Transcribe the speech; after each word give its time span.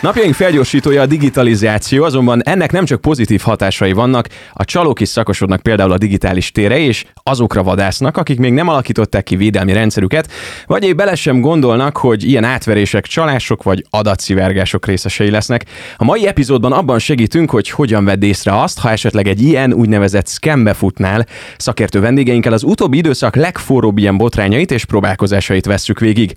Napjaink 0.00 0.34
felgyorsítója 0.34 1.00
a 1.02 1.06
digitalizáció, 1.06 2.04
azonban 2.04 2.42
ennek 2.42 2.72
nem 2.72 2.84
csak 2.84 3.00
pozitív 3.00 3.40
hatásai 3.40 3.92
vannak, 3.92 4.28
a 4.52 4.64
csalók 4.64 5.00
is 5.00 5.08
szakosodnak 5.08 5.60
például 5.60 5.92
a 5.92 5.98
digitális 5.98 6.52
tére, 6.52 6.78
és 6.78 7.04
azokra 7.22 7.62
vadásznak, 7.62 8.16
akik 8.16 8.38
még 8.38 8.52
nem 8.52 8.68
alakították 8.68 9.24
ki 9.24 9.36
védelmi 9.36 9.72
rendszerüket, 9.72 10.32
vagy 10.66 10.84
épp 10.84 10.96
bele 10.96 11.14
sem 11.14 11.40
gondolnak, 11.40 11.96
hogy 11.96 12.24
ilyen 12.24 12.44
átverések 12.44 13.06
csalások 13.06 13.62
vagy 13.62 13.84
adatszivárgások 13.90 14.86
részesei 14.86 15.30
lesznek. 15.30 15.64
A 15.96 16.04
mai 16.04 16.26
epizódban 16.26 16.72
abban 16.72 16.98
segítünk, 16.98 17.50
hogy 17.50 17.70
hogyan 17.70 18.04
vedd 18.04 18.22
észre 18.22 18.60
azt, 18.60 18.78
ha 18.78 18.90
esetleg 18.90 19.28
egy 19.28 19.42
ilyen 19.42 19.72
úgynevezett 19.72 20.28
scambe 20.28 20.74
futnál. 20.74 21.26
Szakértő 21.56 22.00
vendégeinkkel 22.00 22.52
az 22.52 22.62
utóbbi 22.62 22.96
időszak 22.96 23.36
legforróbb 23.36 23.98
ilyen 23.98 24.16
botrányait 24.16 24.70
és 24.70 24.84
próbálkozásait 24.84 25.66
vesszük 25.66 26.00
végig. 26.00 26.32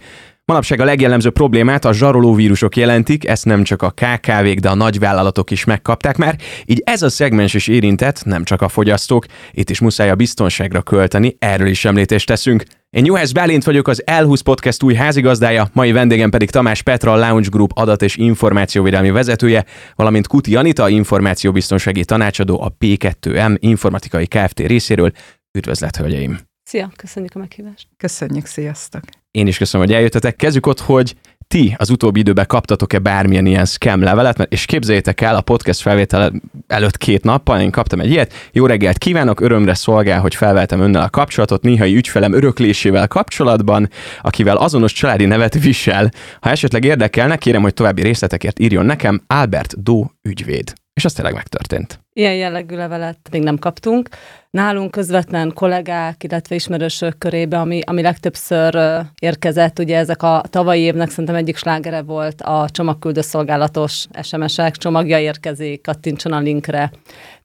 Manapság 0.51 0.79
a 0.79 0.85
legjellemzőbb 0.85 1.33
problémát 1.33 1.85
a 1.85 1.93
zsaroló 1.93 2.33
vírusok 2.33 2.75
jelentik, 2.75 3.27
ezt 3.27 3.45
nem 3.45 3.63
csak 3.63 3.81
a 3.81 3.89
KKV-k, 3.89 4.59
de 4.59 4.69
a 4.69 4.75
nagyvállalatok 4.75 5.51
is 5.51 5.63
megkapták 5.63 6.17
már, 6.17 6.35
így 6.65 6.81
ez 6.85 7.01
a 7.01 7.09
szegmens 7.09 7.53
is 7.53 7.67
érintett, 7.67 8.25
nem 8.25 8.43
csak 8.43 8.61
a 8.61 8.69
fogyasztók, 8.69 9.25
itt 9.51 9.69
is 9.69 9.79
muszáj 9.79 10.09
a 10.09 10.15
biztonságra 10.15 10.81
költeni, 10.81 11.35
erről 11.39 11.67
is 11.67 11.85
említést 11.85 12.27
teszünk. 12.27 12.63
Én 12.89 13.05
Juhász 13.05 13.31
Bálint 13.31 13.63
vagyok, 13.63 13.87
az 13.87 14.03
L20 14.05 14.39
Podcast 14.43 14.83
új 14.83 14.93
házigazdája, 14.93 15.69
mai 15.73 15.91
vendégem 15.91 16.29
pedig 16.29 16.49
Tamás 16.49 16.81
Petra, 16.81 17.11
a 17.11 17.27
Lounge 17.27 17.49
Group 17.51 17.71
adat- 17.73 18.01
és 18.01 18.15
információvédelmi 18.15 19.11
vezetője, 19.11 19.65
valamint 19.95 20.27
Kuti 20.27 20.55
Anita, 20.55 20.89
információbiztonsági 20.89 22.05
tanácsadó 22.05 22.61
a 22.61 22.75
P2M 22.79 23.55
informatikai 23.59 24.27
Kft. 24.27 24.59
részéről. 24.59 25.11
Üdvözlet, 25.51 25.95
hölgyeim! 25.95 26.39
Szia, 26.63 26.91
köszönjük 26.95 27.35
a 27.35 27.39
meghívást. 27.39 27.87
Köszönjük, 27.97 28.45
sziasztok! 28.45 29.01
Én 29.31 29.47
is 29.47 29.57
köszönöm, 29.57 29.87
hogy 29.87 29.95
eljöttetek. 29.95 30.35
Kezdjük 30.35 30.65
ott, 30.65 30.79
hogy 30.79 31.15
ti 31.47 31.75
az 31.77 31.89
utóbbi 31.89 32.19
időben 32.19 32.45
kaptatok-e 32.47 32.99
bármilyen 32.99 33.45
ilyen 33.45 33.65
scam 33.65 34.01
levelet, 34.01 34.37
mert, 34.37 34.51
és 34.51 34.65
képzeljétek 34.65 35.21
el, 35.21 35.35
a 35.35 35.41
podcast 35.41 35.81
felvétel 35.81 36.33
előtt 36.67 36.97
két 36.97 37.23
nappal 37.23 37.59
én 37.59 37.71
kaptam 37.71 37.99
egy 37.99 38.09
ilyet. 38.09 38.33
Jó 38.51 38.65
reggelt 38.65 38.97
kívánok, 38.97 39.39
örömre 39.39 39.73
szolgál, 39.73 40.19
hogy 40.19 40.35
felveltem 40.35 40.79
önnel 40.79 41.01
a 41.01 41.09
kapcsolatot 41.09 41.61
néhai 41.61 41.95
ügyfelem 41.95 42.33
öröklésével 42.33 43.07
kapcsolatban, 43.07 43.89
akivel 44.21 44.57
azonos 44.57 44.93
családi 44.93 45.25
nevet 45.25 45.53
visel. 45.53 46.11
Ha 46.39 46.49
esetleg 46.49 46.83
érdekelne, 46.83 47.35
kérem, 47.35 47.61
hogy 47.61 47.73
további 47.73 48.01
részletekért 48.01 48.59
írjon 48.59 48.85
nekem 48.85 49.23
Albert 49.27 49.83
Dó 49.83 50.11
ügyvéd. 50.21 50.73
És 50.93 51.05
az 51.05 51.13
tényleg 51.13 51.33
megtörtént. 51.33 51.99
Ilyen 52.13 52.35
jellegű 52.35 52.75
levelet 52.75 53.17
még 53.31 53.43
nem 53.43 53.57
kaptunk. 53.57 54.09
Nálunk 54.49 54.91
közvetlen 54.91 55.53
kollégák, 55.53 56.23
illetve 56.23 56.55
ismerősök 56.55 57.17
körébe, 57.17 57.59
ami, 57.59 57.81
ami 57.85 58.01
legtöbbször 58.01 59.01
érkezett, 59.19 59.79
ugye 59.79 59.97
ezek 59.97 60.23
a 60.23 60.43
tavalyi 60.49 60.81
évnek 60.81 61.09
szerintem 61.09 61.35
egyik 61.35 61.57
slágere 61.57 62.01
volt 62.01 62.41
a 62.41 62.69
csomagküldő 62.69 63.21
szolgálatos 63.21 64.05
SMS-ek, 64.21 64.75
csomagja 64.75 65.19
érkezik, 65.19 65.81
kattintson 65.81 66.31
a 66.31 66.39
linkre. 66.39 66.91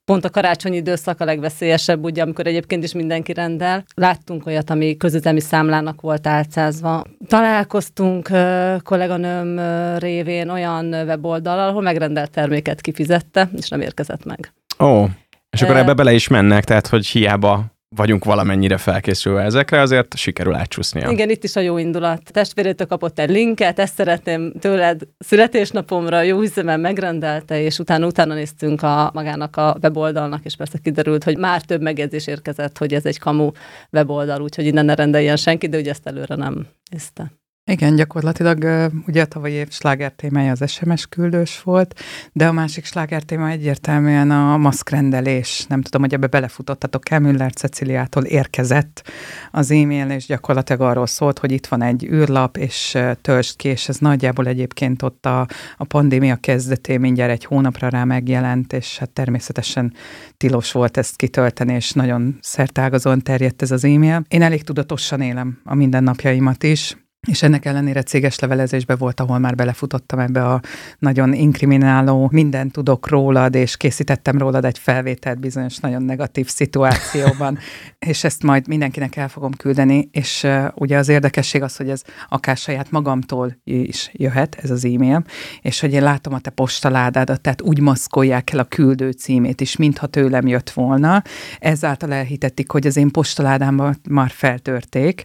Pont 0.07 0.25
a 0.25 0.31
karácsonyi 0.31 0.77
időszak 0.77 1.21
a 1.21 1.25
legveszélyesebb, 1.25 2.05
ugye, 2.05 2.23
amikor 2.23 2.47
egyébként 2.47 2.85
is 2.85 2.93
mindenki 2.93 3.33
rendel. 3.33 3.85
Láttunk 3.95 4.47
olyat, 4.47 4.71
ami 4.71 4.97
közüzemi 4.97 5.41
számlának 5.41 6.01
volt 6.01 6.27
álcázva. 6.27 7.05
Találkoztunk 7.29 8.29
uh, 8.31 8.83
kolléganőm 8.83 9.61
révén 9.99 10.49
olyan 10.49 10.87
weboldal, 10.87 11.69
ahol 11.69 11.83
megrendelt 11.83 12.31
terméket 12.31 12.81
kifizette, 12.81 13.51
és 13.57 13.69
nem 13.69 13.81
érkezett 13.81 14.25
meg. 14.25 14.53
Ó, 14.79 15.05
és 15.51 15.63
akkor 15.63 15.77
ebbe 15.77 15.95
bele 15.95 16.13
is 16.13 16.29
mennek, 16.29 16.65
tehát 16.65 16.87
hogy 16.87 17.07
hiába 17.07 17.76
vagyunk 17.89 18.25
valamennyire 18.25 18.77
felkészülve 18.77 19.43
ezekre, 19.43 19.81
azért 19.81 20.17
sikerül 20.17 20.55
átcsúsznia. 20.55 21.11
Igen, 21.11 21.31
itt 21.31 21.45
is 21.45 21.57
a 21.57 21.61
jó 21.61 21.79
indulat. 21.79 22.23
Testvérétől 22.33 22.87
kapott 22.87 23.19
egy 23.19 23.31
linket, 23.31 23.79
ezt 23.79 23.95
szeretném 23.95 24.53
tőled 24.61 25.03
születésnapomra, 25.19 26.23
jó 26.23 26.41
hiszemen 26.41 26.81
megrendelte, 26.81 27.61
és 27.61 27.79
utána 27.79 28.07
utána 28.07 28.35
néztünk 28.35 28.83
a 28.83 29.11
magának 29.15 29.57
a 29.57 29.77
weboldalnak, 29.83 30.45
és 30.45 30.57
persze 30.57 30.79
kiderült, 30.79 31.25
hogy 31.25 31.39
már 31.39 31.63
több 31.63 31.81
megjegyzés 31.81 32.27
érkezett, 32.27 32.79
hogy 32.79 32.95
ez 32.95 33.07
egy 33.07 33.19
kamu 33.19 33.51
weboldal, 33.93 34.41
úgyhogy 34.41 34.67
innen 34.67 34.85
ne 34.85 34.95
rendeljen 34.95 35.37
senki, 35.37 35.69
de 35.69 35.79
ugye 35.79 35.91
ezt 35.91 36.07
előre 36.07 36.35
nem 36.35 36.67
nézte. 36.91 37.33
Igen, 37.71 37.95
gyakorlatilag 37.95 38.91
ugye 39.07 39.23
a 39.23 39.27
tavalyi 39.27 39.53
év 39.53 39.71
sláger 39.71 40.13
témája 40.13 40.51
az 40.51 40.71
SMS 40.71 41.07
küldős 41.07 41.63
volt, 41.63 42.01
de 42.33 42.47
a 42.47 42.53
másik 42.53 42.85
sláger 42.85 43.23
téma 43.23 43.49
egyértelműen 43.49 44.31
a 44.31 44.57
maszkrendelés. 44.57 45.65
Nem 45.69 45.83
tudom, 45.83 46.01
hogy 46.01 46.15
ebbe 46.15 46.27
belefutottatok-e, 46.27 47.19
Müller 47.19 47.53
Ceciliától 47.53 48.25
érkezett 48.25 49.11
az 49.51 49.71
e-mail, 49.71 50.11
és 50.11 50.27
gyakorlatilag 50.27 50.81
arról 50.81 51.07
szólt, 51.07 51.39
hogy 51.39 51.53
itt 51.53 51.67
van 51.67 51.83
egy 51.83 52.05
űrlap, 52.05 52.57
és 52.57 52.99
töltsd 53.21 53.57
ki, 53.57 53.69
és 53.69 53.89
ez 53.89 53.99
nagyjából 53.99 54.47
egyébként 54.47 55.03
ott 55.03 55.27
a, 55.27 55.47
a 55.77 55.85
pandémia 55.85 56.37
kezdetén 56.37 57.01
mindjárt 57.01 57.33
egy 57.33 57.45
hónapra 57.45 57.89
rá 57.89 58.05
megjelent, 58.05 58.73
és 58.73 58.99
hát 58.99 59.11
természetesen 59.11 59.95
tilos 60.37 60.73
volt 60.73 60.97
ezt 60.97 61.17
kitölteni, 61.17 61.75
és 61.75 61.93
nagyon 61.93 62.39
szertágazóan 62.41 63.23
terjedt 63.23 63.63
ez 63.63 63.71
az 63.71 63.85
e-mail. 63.85 64.25
Én 64.29 64.43
elég 64.43 64.63
tudatosan 64.63 65.21
élem 65.21 65.59
a 65.65 65.75
mindennapjaimat 65.75 66.63
is, 66.63 66.97
és 67.27 67.43
ennek 67.43 67.65
ellenére 67.65 68.03
céges 68.03 68.39
levelezésbe 68.39 68.97
volt, 68.97 69.21
ahol 69.21 69.39
már 69.39 69.55
belefutottam 69.55 70.19
ebbe 70.19 70.45
a 70.45 70.61
nagyon 70.99 71.33
inkrimináló, 71.33 72.29
mindent 72.33 72.73
tudok 72.73 73.09
rólad, 73.09 73.55
és 73.55 73.77
készítettem 73.77 74.39
rólad 74.39 74.65
egy 74.65 74.79
felvételt 74.79 75.41
bizonyos 75.41 75.79
nagyon 75.79 76.03
negatív 76.03 76.49
szituációban, 76.49 77.59
és 78.09 78.25
ezt 78.25 78.43
majd 78.43 78.69
mindenkinek 78.69 79.17
el 79.17 79.29
fogom 79.29 79.53
küldeni, 79.53 80.09
és 80.13 80.43
uh, 80.43 80.65
ugye 80.75 80.99
az 80.99 81.09
érdekesség 81.09 81.63
az, 81.63 81.77
hogy 81.77 81.91
ez 81.91 82.03
akár 82.29 82.57
saját 82.57 82.91
magamtól 82.91 83.57
is 83.65 84.11
jöhet, 84.13 84.57
ez 84.63 84.71
az 84.71 84.85
e-mail, 84.85 85.25
és 85.63 85.81
hogy 85.81 85.93
én 85.93 86.03
látom 86.03 86.35
a 86.35 86.39
te 86.39 86.51
postaládádat, 86.51 87.41
tehát 87.41 87.63
úgy 87.63 87.81
maszkolják 87.81 88.53
el 88.53 88.59
a 88.59 88.65
küldő 88.65 89.11
címét 89.11 89.61
is, 89.61 89.77
mintha 89.77 90.07
tőlem 90.07 90.47
jött 90.47 90.71
volna, 90.71 91.23
ezáltal 91.59 92.13
elhitették, 92.13 92.71
hogy 92.71 92.87
az 92.87 92.97
én 92.97 93.11
postaládámban 93.11 94.01
már 94.11 94.31
feltörték, 94.31 95.25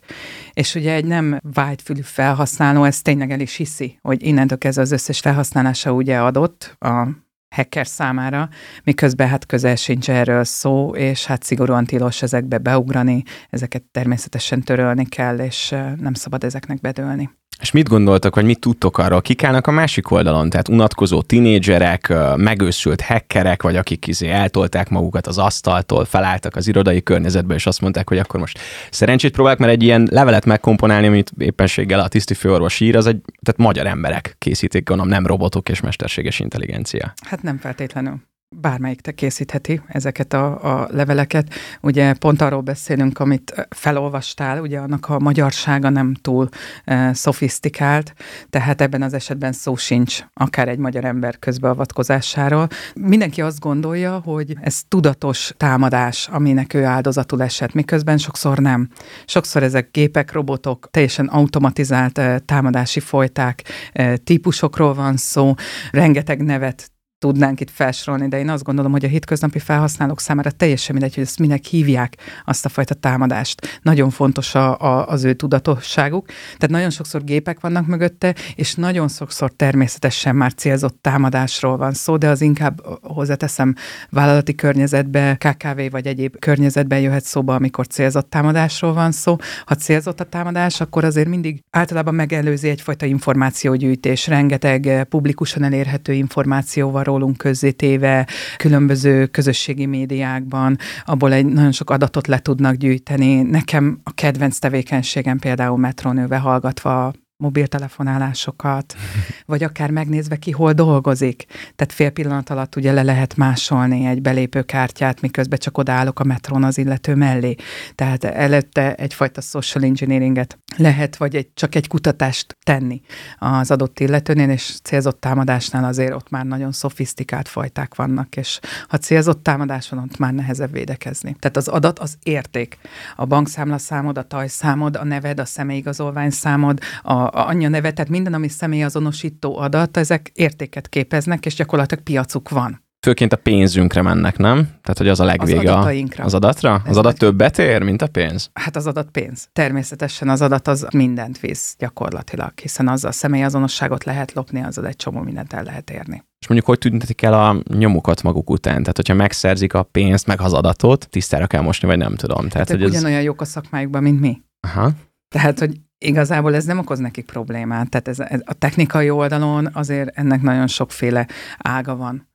és 0.53 0.75
ugye 0.75 0.93
egy 0.93 1.05
nem 1.05 1.39
vágyfő 1.53 1.90
fülű 1.91 2.03
felhasználó 2.03 2.83
ezt 2.83 3.03
tényleg 3.03 3.31
el 3.31 3.39
is 3.39 3.55
hiszi, 3.55 3.99
hogy 4.01 4.25
innentől 4.25 4.57
kezdve 4.57 4.81
az 4.81 4.91
összes 4.91 5.19
felhasználása 5.19 5.91
ugye 5.91 6.19
adott 6.19 6.75
a 6.79 7.07
hacker 7.55 7.87
számára, 7.87 8.49
miközben 8.83 9.27
hát 9.27 9.45
közel 9.45 9.75
sincs 9.75 10.09
erről 10.09 10.43
szó, 10.43 10.95
és 10.95 11.25
hát 11.25 11.43
szigorúan 11.43 11.85
tilos 11.85 12.21
ezekbe 12.21 12.57
beugrani, 12.57 13.23
ezeket 13.49 13.83
természetesen 13.83 14.61
törölni 14.61 15.05
kell, 15.05 15.39
és 15.39 15.69
nem 15.97 16.13
szabad 16.13 16.43
ezeknek 16.43 16.81
bedőlni. 16.81 17.29
És 17.61 17.71
mit 17.71 17.89
gondoltak, 17.89 18.35
vagy 18.35 18.45
mit 18.45 18.59
tudtok 18.59 18.97
arról, 18.97 19.21
kik 19.21 19.43
állnak 19.43 19.67
a 19.67 19.71
másik 19.71 20.11
oldalon? 20.11 20.49
Tehát 20.49 20.67
unatkozó 20.67 21.21
tinédzserek, 21.21 22.13
megőszült 22.35 23.01
hackerek, 23.01 23.63
vagy 23.63 23.75
akik 23.75 24.07
izé 24.07 24.29
eltolták 24.29 24.89
magukat 24.89 25.27
az 25.27 25.37
asztaltól, 25.37 26.05
felálltak 26.05 26.55
az 26.55 26.67
irodai 26.67 27.03
környezetbe, 27.03 27.53
és 27.53 27.65
azt 27.65 27.81
mondták, 27.81 28.09
hogy 28.09 28.17
akkor 28.17 28.39
most 28.39 28.59
szerencsét 28.91 29.31
próbálják, 29.31 29.59
mert 29.59 29.71
egy 29.71 29.83
ilyen 29.83 30.07
levelet 30.11 30.45
megkomponálni, 30.45 31.07
amit 31.07 31.31
éppenséggel 31.37 31.99
a 31.99 32.07
tiszti 32.07 32.33
főorvos 32.33 32.79
ír, 32.79 32.95
az 32.95 33.07
egy, 33.07 33.21
tehát 33.41 33.73
magyar 33.73 33.85
emberek 33.87 34.35
készítik, 34.37 34.83
gondolom, 34.83 35.11
nem 35.11 35.25
robotok 35.25 35.69
és 35.69 35.81
mesterséges 35.81 36.39
intelligencia. 36.39 37.13
Hát 37.25 37.41
nem 37.41 37.57
feltétlenül 37.57 38.29
bármelyik 38.55 39.01
te 39.01 39.11
készítheti 39.11 39.81
ezeket 39.87 40.33
a, 40.33 40.79
a 40.81 40.87
leveleket. 40.91 41.53
Ugye 41.81 42.13
pont 42.13 42.41
arról 42.41 42.61
beszélünk, 42.61 43.19
amit 43.19 43.67
felolvastál, 43.69 44.61
ugye 44.61 44.79
annak 44.79 45.09
a 45.09 45.19
magyarsága 45.19 45.89
nem 45.89 46.13
túl 46.13 46.49
e, 46.83 47.13
szofisztikált, 47.13 48.13
tehát 48.49 48.81
ebben 48.81 49.01
az 49.01 49.13
esetben 49.13 49.51
szó 49.51 49.75
sincs 49.75 50.23
akár 50.33 50.67
egy 50.67 50.77
magyar 50.77 51.05
ember 51.05 51.39
közbeavatkozásáról. 51.39 52.67
Mindenki 52.95 53.41
azt 53.41 53.59
gondolja, 53.59 54.21
hogy 54.23 54.55
ez 54.61 54.81
tudatos 54.87 55.53
támadás, 55.57 56.27
aminek 56.31 56.73
ő 56.73 56.83
áldozatul 56.83 57.43
esett, 57.43 57.73
miközben 57.73 58.17
sokszor 58.17 58.57
nem. 58.57 58.89
Sokszor 59.25 59.63
ezek 59.63 59.91
gépek, 59.91 60.31
robotok, 60.31 60.87
teljesen 60.91 61.27
automatizált 61.27 62.17
e, 62.17 62.39
támadási 62.39 62.99
folyták, 62.99 63.63
e, 63.93 64.17
típusokról 64.17 64.93
van 64.93 65.17
szó, 65.17 65.53
rengeteg 65.91 66.43
nevet 66.43 66.91
tudnánk 67.21 67.59
itt 67.59 67.69
felsorolni, 67.69 68.27
de 68.27 68.39
én 68.39 68.49
azt 68.49 68.63
gondolom, 68.63 68.91
hogy 68.91 69.05
a 69.05 69.07
hétköznapi 69.07 69.59
felhasználók 69.59 70.19
számára 70.19 70.51
teljesen 70.51 70.95
mindegy, 70.95 71.15
hogy 71.15 71.23
ezt 71.23 71.39
minek 71.39 71.63
hívják 71.63 72.17
azt 72.45 72.65
a 72.65 72.69
fajta 72.69 72.93
támadást. 72.93 73.79
Nagyon 73.81 74.09
fontos 74.09 74.55
a, 74.55 74.79
a, 74.79 75.07
az 75.07 75.23
ő 75.23 75.33
tudatosságuk. 75.33 76.25
Tehát 76.27 76.69
nagyon 76.69 76.89
sokszor 76.89 77.23
gépek 77.23 77.59
vannak 77.59 77.87
mögötte, 77.87 78.35
és 78.55 78.75
nagyon 78.75 79.07
sokszor 79.07 79.51
természetesen 79.51 80.35
már 80.35 80.53
célzott 80.53 80.97
támadásról 81.01 81.77
van 81.77 81.93
szó, 81.93 82.17
de 82.17 82.29
az 82.29 82.41
inkább 82.41 82.81
hozzáteszem 83.01 83.75
vállalati 84.09 84.55
környezetbe, 84.55 85.35
KKV 85.35 85.79
vagy 85.91 86.07
egyéb 86.07 86.39
környezetben 86.39 86.99
jöhet 86.99 87.23
szóba, 87.23 87.55
amikor 87.55 87.87
célzott 87.87 88.29
támadásról 88.29 88.93
van 88.93 89.11
szó. 89.11 89.35
Ha 89.65 89.75
célzott 89.75 90.19
a 90.19 90.23
támadás, 90.23 90.81
akkor 90.81 91.03
azért 91.03 91.27
mindig 91.27 91.63
általában 91.69 92.15
megelőzi 92.15 92.69
egyfajta 92.69 93.05
információgyűjtés, 93.05 94.27
rengeteg 94.27 95.05
publikusan 95.09 95.63
elérhető 95.63 96.13
információval 96.13 97.09
rólunk 97.11 97.37
közzétéve, 97.37 98.27
különböző 98.57 99.25
közösségi 99.25 99.85
médiákban, 99.85 100.77
abból 101.05 101.33
egy 101.33 101.45
nagyon 101.45 101.71
sok 101.71 101.89
adatot 101.89 102.27
le 102.27 102.39
tudnak 102.39 102.75
gyűjteni. 102.75 103.41
Nekem 103.41 103.99
a 104.03 104.13
kedvenc 104.13 104.57
tevékenységem 104.57 105.39
például 105.39 105.77
metronőve 105.77 106.37
hallgatva 106.37 107.13
mobiltelefonálásokat, 107.41 108.95
vagy 109.45 109.63
akár 109.63 109.91
megnézve 109.91 110.35
ki 110.35 110.51
hol 110.51 110.73
dolgozik. 110.73 111.45
Tehát 111.75 111.93
fél 111.93 112.09
pillanat 112.09 112.49
alatt 112.49 112.75
ugye 112.75 112.91
le 112.91 113.03
lehet 113.03 113.35
másolni 113.35 114.05
egy 114.05 114.21
belépőkártyát, 114.21 115.21
miközben 115.21 115.59
csak 115.59 115.77
odaállok 115.77 116.19
a 116.19 116.23
metrón 116.23 116.63
az 116.63 116.77
illető 116.77 117.15
mellé. 117.15 117.55
Tehát 117.95 118.23
előtte 118.23 118.95
egyfajta 118.95 119.41
social 119.41 119.83
engineeringet 119.83 120.59
lehet, 120.77 121.15
vagy 121.15 121.35
egy, 121.35 121.49
csak 121.53 121.75
egy 121.75 121.87
kutatást 121.87 122.57
tenni 122.63 123.01
az 123.37 123.71
adott 123.71 123.99
illetőnél, 123.99 124.49
és 124.49 124.75
célzott 124.83 125.19
támadásnál 125.19 125.83
azért 125.83 126.13
ott 126.13 126.29
már 126.29 126.45
nagyon 126.45 126.71
szofisztikált 126.71 127.47
fajták 127.47 127.95
vannak, 127.95 128.35
és 128.35 128.59
ha 128.87 128.97
célzott 128.97 129.43
támadás 129.43 129.89
van, 129.89 129.99
ott 129.99 130.17
már 130.17 130.33
nehezebb 130.33 130.71
védekezni. 130.71 131.35
Tehát 131.39 131.57
az 131.57 131.67
adat 131.67 131.99
az 131.99 132.17
érték. 132.23 132.77
A 133.15 133.25
bankszámlaszámod, 133.25 134.17
a 134.17 134.23
tajszámod, 134.23 134.95
a 134.95 135.03
neved, 135.03 135.39
a 135.39 135.45
személyigazolvány 135.45 136.29
számod, 136.29 136.79
a, 137.01 137.13
anyja 137.31 137.69
neve, 137.69 137.91
tehát 137.91 138.11
minden, 138.11 138.33
ami 138.33 138.47
személyazonosító 138.47 139.57
adat, 139.57 139.97
ezek 139.97 140.31
értéket 140.33 140.89
képeznek, 140.89 141.45
és 141.45 141.55
gyakorlatilag 141.55 142.03
piacuk 142.03 142.49
van. 142.49 142.83
Főként 143.05 143.33
a 143.33 143.35
pénzünkre 143.35 144.01
mennek, 144.01 144.37
nem? 144.37 144.57
Tehát, 144.57 144.97
hogy 144.97 145.07
az 145.07 145.19
a 145.19 145.23
legvége. 145.23 145.77
Az 145.77 145.85
Az 146.17 146.33
adatra? 146.33 146.81
Az 146.85 146.97
adat 146.97 147.17
többet 147.17 147.57
ér, 147.57 147.81
mint 147.81 148.01
a 148.01 148.07
pénz? 148.07 148.49
Hát 148.53 148.75
az 148.75 148.87
adat 148.87 149.09
pénz. 149.11 149.49
Természetesen 149.53 150.29
az 150.29 150.41
adat 150.41 150.67
az 150.67 150.87
mindent 150.93 151.39
visz 151.39 151.75
gyakorlatilag, 151.77 152.51
hiszen 152.59 152.87
azzal 152.87 153.09
a 153.09 153.13
személyazonosságot 153.13 154.03
lehet 154.03 154.33
lopni, 154.33 154.63
azzal 154.63 154.87
egy 154.87 154.95
csomó 154.95 155.21
mindent 155.21 155.53
el 155.53 155.63
lehet 155.63 155.89
érni. 155.89 156.23
És 156.39 156.47
mondjuk, 156.47 156.69
hogy 156.69 156.77
tüntetik 156.77 157.21
el 157.21 157.33
a 157.33 157.61
nyomukat 157.77 158.23
maguk 158.23 158.49
után? 158.49 158.79
Tehát, 158.79 158.95
hogyha 158.95 159.13
megszerzik 159.13 159.73
a 159.73 159.83
pénzt, 159.83 160.27
meg 160.27 160.41
az 160.41 160.53
adatot, 160.53 161.07
tisztára 161.09 161.47
kell 161.47 161.61
mosni, 161.61 161.87
vagy 161.87 161.97
nem 161.97 162.15
tudom. 162.15 162.49
Tehát, 162.49 162.69
hát 162.69 162.77
hogy 162.77 162.83
ugyanolyan 162.83 163.19
ez... 163.19 163.23
jók 163.23 163.41
a 163.41 163.45
szakmájukban, 163.45 164.03
mint 164.03 164.19
mi. 164.19 164.41
Aha. 164.67 164.91
Tehát, 165.35 165.59
hogy 165.59 165.79
igazából 166.05 166.55
ez 166.55 166.65
nem 166.65 166.77
okoz 166.77 166.99
nekik 166.99 167.25
problémát. 167.25 167.89
Tehát 167.89 168.07
ez, 168.07 168.19
ez 168.19 168.41
a 168.45 168.53
technikai 168.53 169.09
oldalon 169.09 169.69
azért 169.73 170.17
ennek 170.17 170.41
nagyon 170.41 170.67
sokféle 170.67 171.27
ága 171.57 171.95
van. 171.95 172.29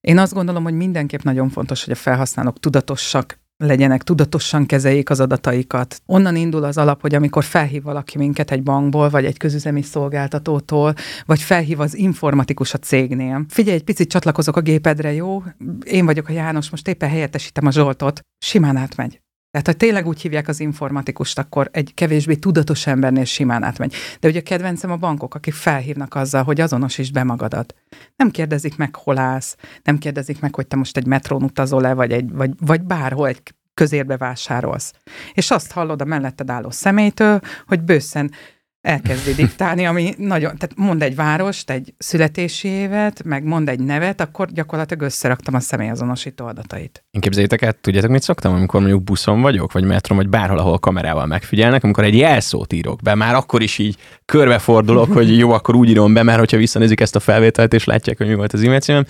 Én 0.00 0.18
azt 0.18 0.34
gondolom, 0.34 0.62
hogy 0.62 0.74
mindenképp 0.74 1.22
nagyon 1.22 1.48
fontos, 1.48 1.84
hogy 1.84 1.92
a 1.92 1.96
felhasználók 1.96 2.60
tudatosak 2.60 3.38
legyenek, 3.64 4.02
tudatosan 4.02 4.66
kezeljék 4.66 5.10
az 5.10 5.20
adataikat. 5.20 6.00
Onnan 6.06 6.36
indul 6.36 6.64
az 6.64 6.78
alap, 6.78 7.00
hogy 7.00 7.14
amikor 7.14 7.44
felhív 7.44 7.82
valaki 7.82 8.18
minket 8.18 8.50
egy 8.50 8.62
bankból, 8.62 9.08
vagy 9.08 9.24
egy 9.24 9.36
közüzemi 9.36 9.82
szolgáltatótól, 9.82 10.94
vagy 11.26 11.42
felhív 11.42 11.80
az 11.80 11.96
informatikus 11.96 12.74
a 12.74 12.78
cégnél. 12.78 13.44
Figyelj, 13.48 13.76
egy 13.76 13.84
picit 13.84 14.10
csatlakozok 14.10 14.56
a 14.56 14.60
gépedre, 14.60 15.12
jó? 15.12 15.42
Én 15.84 16.04
vagyok 16.04 16.28
a 16.28 16.32
János, 16.32 16.70
most 16.70 16.88
éppen 16.88 17.08
helyettesítem 17.08 17.66
a 17.66 17.70
Zsoltot. 17.70 18.20
Simán 18.38 18.76
átmegy. 18.76 19.20
Tehát, 19.50 19.66
ha 19.66 19.72
tényleg 19.72 20.06
úgy 20.06 20.20
hívják 20.20 20.48
az 20.48 20.60
informatikust, 20.60 21.38
akkor 21.38 21.68
egy 21.72 21.94
kevésbé 21.94 22.34
tudatos 22.34 22.86
embernél 22.86 23.24
simán 23.24 23.62
átmegy. 23.62 23.94
De 24.20 24.28
ugye 24.28 24.40
kedvencem 24.40 24.90
a 24.90 24.96
bankok, 24.96 25.34
akik 25.34 25.54
felhívnak 25.54 26.14
azzal, 26.14 26.42
hogy 26.42 26.60
azonosítsd 26.60 27.12
be 27.12 27.22
magadat. 27.22 27.74
Nem 28.16 28.30
kérdezik 28.30 28.76
meg, 28.76 28.94
hol 28.94 29.18
állsz, 29.18 29.56
nem 29.82 29.98
kérdezik 29.98 30.40
meg, 30.40 30.54
hogy 30.54 30.66
te 30.66 30.76
most 30.76 30.96
egy 30.96 31.06
metrón 31.06 31.42
utazol-e, 31.42 31.94
vagy, 31.94 32.12
egy, 32.12 32.32
vagy, 32.32 32.50
vagy 32.60 32.82
bárhol 32.82 33.28
egy 33.28 33.40
közérbe 33.74 34.16
vásárolsz. 34.16 34.92
És 35.32 35.50
azt 35.50 35.72
hallod 35.72 36.00
a 36.00 36.04
melletted 36.04 36.50
álló 36.50 36.70
személytől, 36.70 37.40
hogy 37.66 37.82
bőszen 37.82 38.30
elkezdi 38.80 39.34
diktálni, 39.34 39.86
ami 39.86 40.14
nagyon, 40.18 40.56
tehát 40.56 40.72
mond 40.76 41.02
egy 41.02 41.14
várost, 41.14 41.70
egy 41.70 41.94
születési 41.98 42.68
évet, 42.68 43.22
meg 43.24 43.44
mond 43.44 43.68
egy 43.68 43.80
nevet, 43.80 44.20
akkor 44.20 44.48
gyakorlatilag 44.52 45.02
összeraktam 45.02 45.54
a 45.54 45.60
személyazonosító 45.60 46.46
adatait. 46.46 47.04
Én 47.10 47.20
képzeljétek 47.20 47.62
el, 47.62 47.72
tudjátok, 47.72 48.10
mit 48.10 48.22
szoktam, 48.22 48.54
amikor 48.54 48.80
mondjuk 48.80 49.02
buszon 49.02 49.40
vagyok, 49.40 49.72
vagy 49.72 49.84
metron, 49.84 50.16
vagy 50.16 50.28
bárhol, 50.28 50.58
ahol 50.58 50.78
kamerával 50.78 51.26
megfigyelnek, 51.26 51.84
amikor 51.84 52.04
egy 52.04 52.16
jelszót 52.16 52.72
írok 52.72 53.02
be, 53.02 53.14
már 53.14 53.34
akkor 53.34 53.62
is 53.62 53.78
így 53.78 53.96
körbefordulok, 54.24 55.12
hogy 55.12 55.38
jó, 55.38 55.50
akkor 55.50 55.74
úgy 55.74 55.88
írom 55.88 56.14
be, 56.14 56.22
mert 56.22 56.38
hogyha 56.38 56.56
visszanézik 56.56 57.00
ezt 57.00 57.16
a 57.16 57.20
felvételt, 57.20 57.72
és 57.72 57.84
látják, 57.84 58.18
hogy 58.18 58.26
mi 58.26 58.34
volt 58.34 58.52
az 58.52 58.62
e 58.62 58.78
címem, 58.78 59.04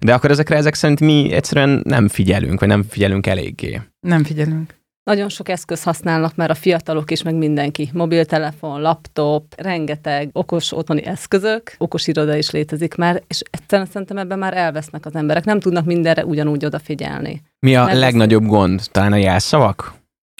de 0.00 0.14
akkor 0.14 0.30
ezekre 0.30 0.56
ezek 0.56 0.74
szerint 0.74 1.00
mi 1.00 1.32
egyszerűen 1.32 1.82
nem 1.84 2.08
figyelünk, 2.08 2.60
vagy 2.60 2.68
nem 2.68 2.84
figyelünk 2.88 3.26
eléggé. 3.26 3.80
Nem 4.00 4.24
figyelünk. 4.24 4.82
Nagyon 5.04 5.28
sok 5.28 5.48
eszköz 5.48 5.82
használnak 5.82 6.36
már 6.36 6.50
a 6.50 6.54
fiatalok 6.54 7.10
is, 7.10 7.22
meg 7.22 7.34
mindenki. 7.34 7.90
Mobiltelefon, 7.92 8.80
laptop, 8.80 9.54
rengeteg 9.56 10.28
okos 10.32 10.72
otthoni 10.72 11.04
eszközök, 11.04 11.74
okos 11.78 12.06
iroda 12.06 12.36
is 12.36 12.50
létezik 12.50 12.94
már, 12.94 13.22
és 13.26 13.42
egyszerűen 13.50 13.88
szerintem 13.88 14.18
ebben 14.18 14.38
már 14.38 14.56
elvesznek 14.56 15.06
az 15.06 15.14
emberek. 15.14 15.44
Nem 15.44 15.60
tudnak 15.60 15.84
mindenre 15.84 16.24
ugyanúgy 16.24 16.64
odafigyelni. 16.64 17.42
Mi 17.58 17.76
a 17.76 17.84
Nem 17.84 17.98
legnagyobb 17.98 18.42
vesznek. 18.42 18.58
gond? 18.58 18.82
Talán 18.92 19.12
a 19.12 19.16
jelszavak? 19.16 19.94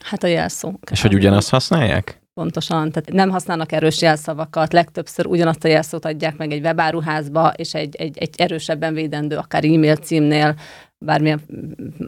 Hát 0.04 0.22
a 0.22 0.26
jelszó. 0.26 0.72
És 0.90 1.02
hogy 1.02 1.14
ugyanazt 1.14 1.50
használják? 1.50 2.22
Pontosan, 2.34 2.90
tehát 2.90 3.12
nem 3.12 3.30
használnak 3.30 3.72
erős 3.72 4.00
jelszavakat, 4.00 4.72
legtöbbször 4.72 5.26
ugyanazt 5.26 5.64
a 5.64 5.68
jelszót 5.68 6.04
adják 6.04 6.36
meg 6.36 6.52
egy 6.52 6.62
webáruházba, 6.62 7.52
és 7.56 7.74
egy, 7.74 7.96
egy, 7.96 8.18
egy 8.18 8.34
erősebben 8.36 8.94
védendő, 8.94 9.36
akár 9.36 9.64
e-mail 9.64 9.96
címnél, 9.96 10.54
bármilyen 11.04 11.40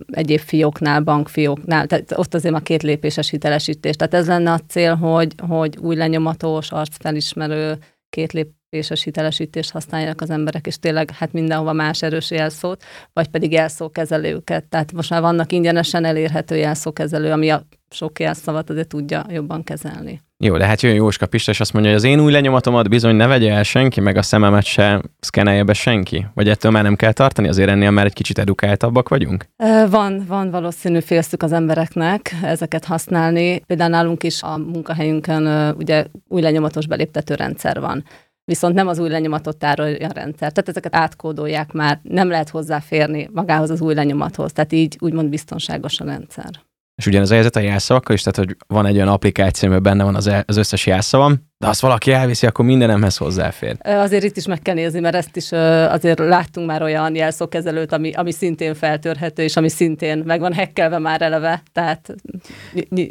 egyéb 0.07 0.39
fióknál, 0.39 1.01
bankfióknál, 1.01 1.87
tehát 1.87 2.13
ott 2.19 2.35
azért 2.35 2.55
a 2.55 2.61
két 2.61 2.83
lépéses 2.83 3.31
hitelesítés. 3.31 3.97
Tehát 3.97 4.15
ez 4.15 4.27
lenne 4.27 4.53
a 4.53 4.61
cél, 4.69 4.95
hogy, 4.95 5.35
hogy 5.49 5.77
új 5.81 5.97
lenyomatos, 5.97 6.71
arcfelismerő, 6.71 7.79
két 8.09 8.33
lépéses 8.33 9.03
hitelesítést 9.03 9.71
használják 9.71 10.21
az 10.21 10.31
emberek, 10.31 10.67
és 10.67 10.79
tényleg 10.79 11.11
hát 11.11 11.33
mindenhova 11.33 11.73
más 11.73 12.03
erős 12.03 12.31
jelszót, 12.31 12.85
vagy 13.13 13.29
pedig 13.29 13.53
jelszókezelőket. 13.53 14.65
Tehát 14.65 14.93
most 14.93 15.11
már 15.11 15.21
vannak 15.21 15.53
ingyenesen 15.53 16.05
elérhető 16.05 16.57
jelszókezelő, 16.57 17.31
ami 17.33 17.51
a 17.51 17.67
sok 17.91 18.21
jelszavat 18.21 18.71
azért 18.71 18.89
tudja 18.89 19.25
jobban 19.29 19.65
kezelni. 19.65 20.25
Jó, 20.39 20.57
de 20.57 20.67
hát 20.67 20.83
jön 20.83 20.95
Jóska 20.95 21.27
Pista, 21.27 21.51
és 21.51 21.61
azt 21.61 21.73
mondja, 21.73 21.91
hogy 21.91 22.01
az 22.01 22.07
én 22.07 22.21
új 22.21 22.33
lenyomatomat 22.33 22.89
bizony 22.89 23.15
ne 23.15 23.27
vegye 23.27 23.53
el 23.53 23.63
senki, 23.63 24.01
meg 24.01 24.17
a 24.17 24.23
szememet 24.23 24.65
se 24.65 25.03
szkenelje 25.21 25.63
be 25.63 25.73
senki. 25.73 26.27
Vagy 26.35 26.49
ettől 26.49 26.71
már 26.73 26.83
nem 26.83 26.97
kell 26.97 27.13
tartani, 27.13 27.49
azért 27.49 27.69
ennél 27.69 27.91
már 27.91 28.05
egy 28.05 28.13
kicsit 28.13 28.39
edukáltabbak 28.39 29.09
vagyunk? 29.09 29.47
Van, 29.91 30.25
van 30.27 30.51
valószínű 30.51 31.01
félszük 31.01 31.43
az 31.43 31.53
embereknek 31.53 32.35
ezeket 32.43 32.85
használni. 32.85 33.59
Például 33.59 33.91
nálunk 33.91 34.23
is 34.23 34.43
a 34.43 34.57
munkahelyünkön 34.57 35.75
ugye 35.79 36.07
új 36.29 36.41
lenyomatos 36.41 36.87
beléptető 36.87 37.35
rendszer 37.35 37.81
van 37.81 38.05
viszont 38.47 38.75
nem 38.75 38.89
az 38.89 38.99
új 38.99 39.09
lenyomatot 39.09 39.57
tárolja 39.57 40.09
a 40.09 40.13
rendszer. 40.13 40.53
Tehát 40.53 40.69
ezeket 40.69 40.97
átkódolják 40.97 41.73
már, 41.73 42.01
nem 42.03 42.29
lehet 42.29 42.49
hozzáférni 42.49 43.29
magához 43.33 43.71
az 43.71 43.81
új 43.81 43.95
lenyomathoz, 43.95 44.53
tehát 44.53 44.73
így 44.73 44.97
úgymond 45.01 45.29
biztonságos 45.29 46.01
a 46.01 46.05
rendszer. 46.05 46.51
És 46.97 47.07
ugyanez 47.07 47.31
a 47.31 47.35
helyzet 47.35 47.57
a 47.57 47.61
jelszavakkal 47.61 48.15
is, 48.15 48.23
tehát 48.23 48.37
hogy 48.49 48.57
van 48.67 48.87
egy 48.87 48.97
olyan 48.97 49.09
applikáció, 49.09 49.81
benne 49.81 50.05
van 50.05 50.15
az, 50.15 50.27
e- 50.27 50.45
az 50.47 50.57
összes 50.57 50.87
jelszavam, 50.87 51.47
de 51.59 51.67
azt 51.67 51.81
valaki 51.81 52.13
elviszi, 52.13 52.47
akkor 52.47 52.65
mindenemhez 52.65 53.17
hozzáfér. 53.17 53.77
Azért 53.83 54.25
itt 54.25 54.37
is 54.37 54.47
meg 54.47 54.63
kell 54.63 54.75
nézni, 54.75 55.01
mert 55.01 55.15
ezt 55.15 55.37
is 55.37 55.53
azért 55.53 56.19
láttunk 56.19 56.67
már 56.67 56.83
olyan 56.83 57.15
jelszókezelőt, 57.15 57.93
ami, 57.93 58.13
ami 58.13 58.33
szintén 58.33 58.75
feltörhető, 58.75 59.43
és 59.43 59.57
ami 59.57 59.69
szintén 59.69 60.23
meg 60.27 60.41
van 60.41 60.53
hekkelve 60.53 60.99
már 60.99 61.23
eleve, 61.23 61.63
tehát 61.73 62.15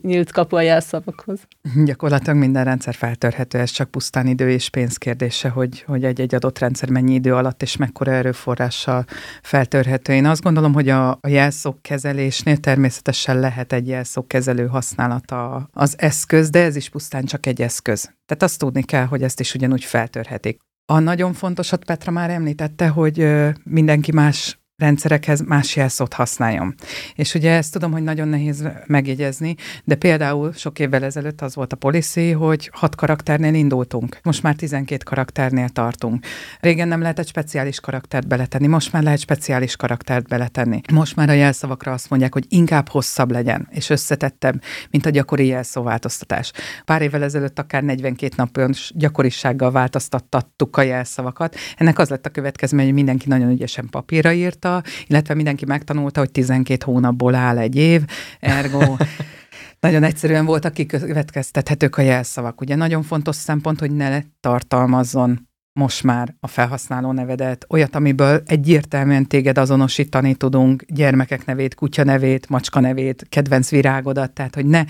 nyílt 0.02 0.32
kapu 0.32 0.56
a 0.56 0.62
jelszavakhoz. 0.62 1.40
Gyakorlatilag 1.86 2.38
minden 2.38 2.64
rendszer 2.64 2.94
feltörhető, 2.94 3.60
ez 3.60 3.70
csak 3.70 3.92
pusztán 3.92 4.28
idő 4.28 4.50
és 4.50 4.70
pénz 4.70 4.98
kérdése, 4.98 5.50
hogy, 5.50 5.84
hogy 5.88 6.04
egy-egy 6.04 6.36
adott 6.36 6.60
rendszer 6.60 6.90
mennyi 6.90 7.14
idő 7.14 7.36
alatt 7.36 7.62
és 7.62 7.78
mekkora 7.78 8.12
erőforrással 8.12 9.06
feltörhető. 9.42 10.14
Én 10.14 10.26
azt 10.26 10.42
gondolom, 10.42 10.74
hogy 10.74 10.90
a, 10.90 11.10
a 11.10 11.28
jelszókezelésnél 11.28 12.58
természetesen 12.58 13.40
lehet 13.40 13.74
egy 13.74 13.88
jelszókezelő 13.88 14.68
használata 14.68 15.70
az 15.74 15.96
eszköz, 15.98 16.50
de 16.50 16.64
ez 16.64 16.76
is 16.76 16.90
pusztán 16.90 17.26
csak 17.26 17.46
egy 17.46 17.62
eszköz. 17.62 18.15
Tehát 18.26 18.44
azt 18.44 18.60
tudni 18.60 18.84
kell, 18.84 19.06
hogy 19.06 19.24
ezt 19.24 19.40
is 19.40 19.54
ugyanúgy 19.54 19.84
feltörhetik. 19.84 20.60
A 20.86 21.00
nagyon 21.00 21.34
fontosat 21.34 21.86
Petra 21.86 22.12
már 22.12 22.30
említette, 22.30 22.88
hogy 22.88 23.28
mindenki 23.64 24.12
más 24.12 24.60
rendszerekhez 24.78 25.42
más 25.42 25.76
jelszót 25.76 26.14
használjon. 26.14 26.76
És 27.14 27.34
ugye 27.34 27.52
ezt 27.52 27.72
tudom, 27.72 27.92
hogy 27.92 28.04
nagyon 28.04 28.28
nehéz 28.28 28.68
megjegyezni, 28.86 29.56
de 29.84 29.96
például 29.96 30.54
sok 30.54 30.80
évvel 30.80 31.04
ezelőtt 31.04 31.42
az 31.42 31.56
volt 31.56 31.74
a 31.74 31.76
policy, 31.76 32.32
hogy 32.32 32.70
hat 32.74 32.96
karakternél 32.96 33.54
indultunk. 33.54 34.20
Most 34.24 34.44
már 34.44 34.56
12 34.56 35.04
karakternél 35.04 35.70
tartunk. 35.70 36.26
Régen 36.60 36.88
nem 36.88 37.02
lehetett 37.02 37.28
speciális 37.28 37.80
karaktert 37.80 38.28
beletenni, 38.28 38.68
most 38.68 38.92
már 38.92 39.04
lehet 39.04 39.20
speciális 39.20 39.76
karaktert 39.76 40.28
beletenni. 40.28 40.82
Most 40.94 41.16
már 41.16 41.30
a 41.30 41.34
jelszavakra 41.34 41.92
azt 41.92 42.10
mondják, 42.10 42.34
hogy 42.34 42.46
inkább 42.50 42.90
hosszabb 42.90 43.32
legyen, 43.32 43.68
és 43.72 43.90
összetettebb, 43.90 44.62
mint 44.92 45.06
a 45.06 45.10
gyakori 45.10 45.46
jelszóváltoztatás. 45.46 46.52
Pár 46.86 47.02
évvel 47.02 47.24
ezelőtt 47.24 47.60
akár 47.60 47.84
42 47.84 48.34
napon 48.38 48.72
gyakorisággal 48.90 49.72
változtattattuk 49.72 50.78
a 50.78 50.82
jelszavakat. 50.82 51.56
Ennek 51.78 52.00
az 52.00 52.10
lett 52.10 52.26
a 52.26 52.30
következmény, 52.30 52.86
hogy 52.86 52.94
mindenki 52.94 53.28
nagyon 53.28 53.50
ügyesen 53.50 53.88
papírra 53.90 54.32
írt, 54.32 54.65
megtanulta, 54.66 54.84
illetve 55.08 55.34
mindenki 55.34 55.66
megtanulta, 55.66 56.20
hogy 56.20 56.32
12 56.32 56.84
hónapból 56.86 57.36
áll 57.36 57.58
egy 57.58 57.76
év, 57.76 58.02
ergo 58.40 58.96
nagyon 59.80 60.04
egyszerűen 60.04 60.46
voltak 60.46 60.74
kikövetkeztethetők 60.74 61.98
a 61.98 62.02
jelszavak. 62.02 62.62
Ugye 62.62 62.76
nagyon 62.76 63.04
fontos 63.04 63.36
szempont, 63.36 63.80
hogy 63.80 63.92
ne 63.92 64.22
tartalmazzon 64.40 65.48
most 65.80 66.04
már 66.04 66.36
a 66.40 66.48
felhasználó 66.48 67.12
nevedet, 67.12 67.66
olyat, 67.70 67.96
amiből 67.96 68.42
egyértelműen 68.46 69.28
téged 69.28 69.58
azonosítani 69.58 70.36
tudunk, 70.36 70.84
gyermekek 70.88 71.46
nevét, 71.46 71.76
kutya 71.76 72.04
nevét, 72.04 72.50
macska 72.50 72.80
nevét, 72.80 73.26
kedvenc 73.30 73.70
virágodat, 73.70 74.32
tehát 74.32 74.56
hogy 74.56 74.66
ne 74.66 74.84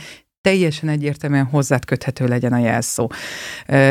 teljesen 0.46 0.90
egyértelműen 0.90 1.46
hozzád 1.46 1.86
köthető 1.86 2.28
legyen 2.28 2.54
a 2.54 2.58
jelszó. 2.58 3.12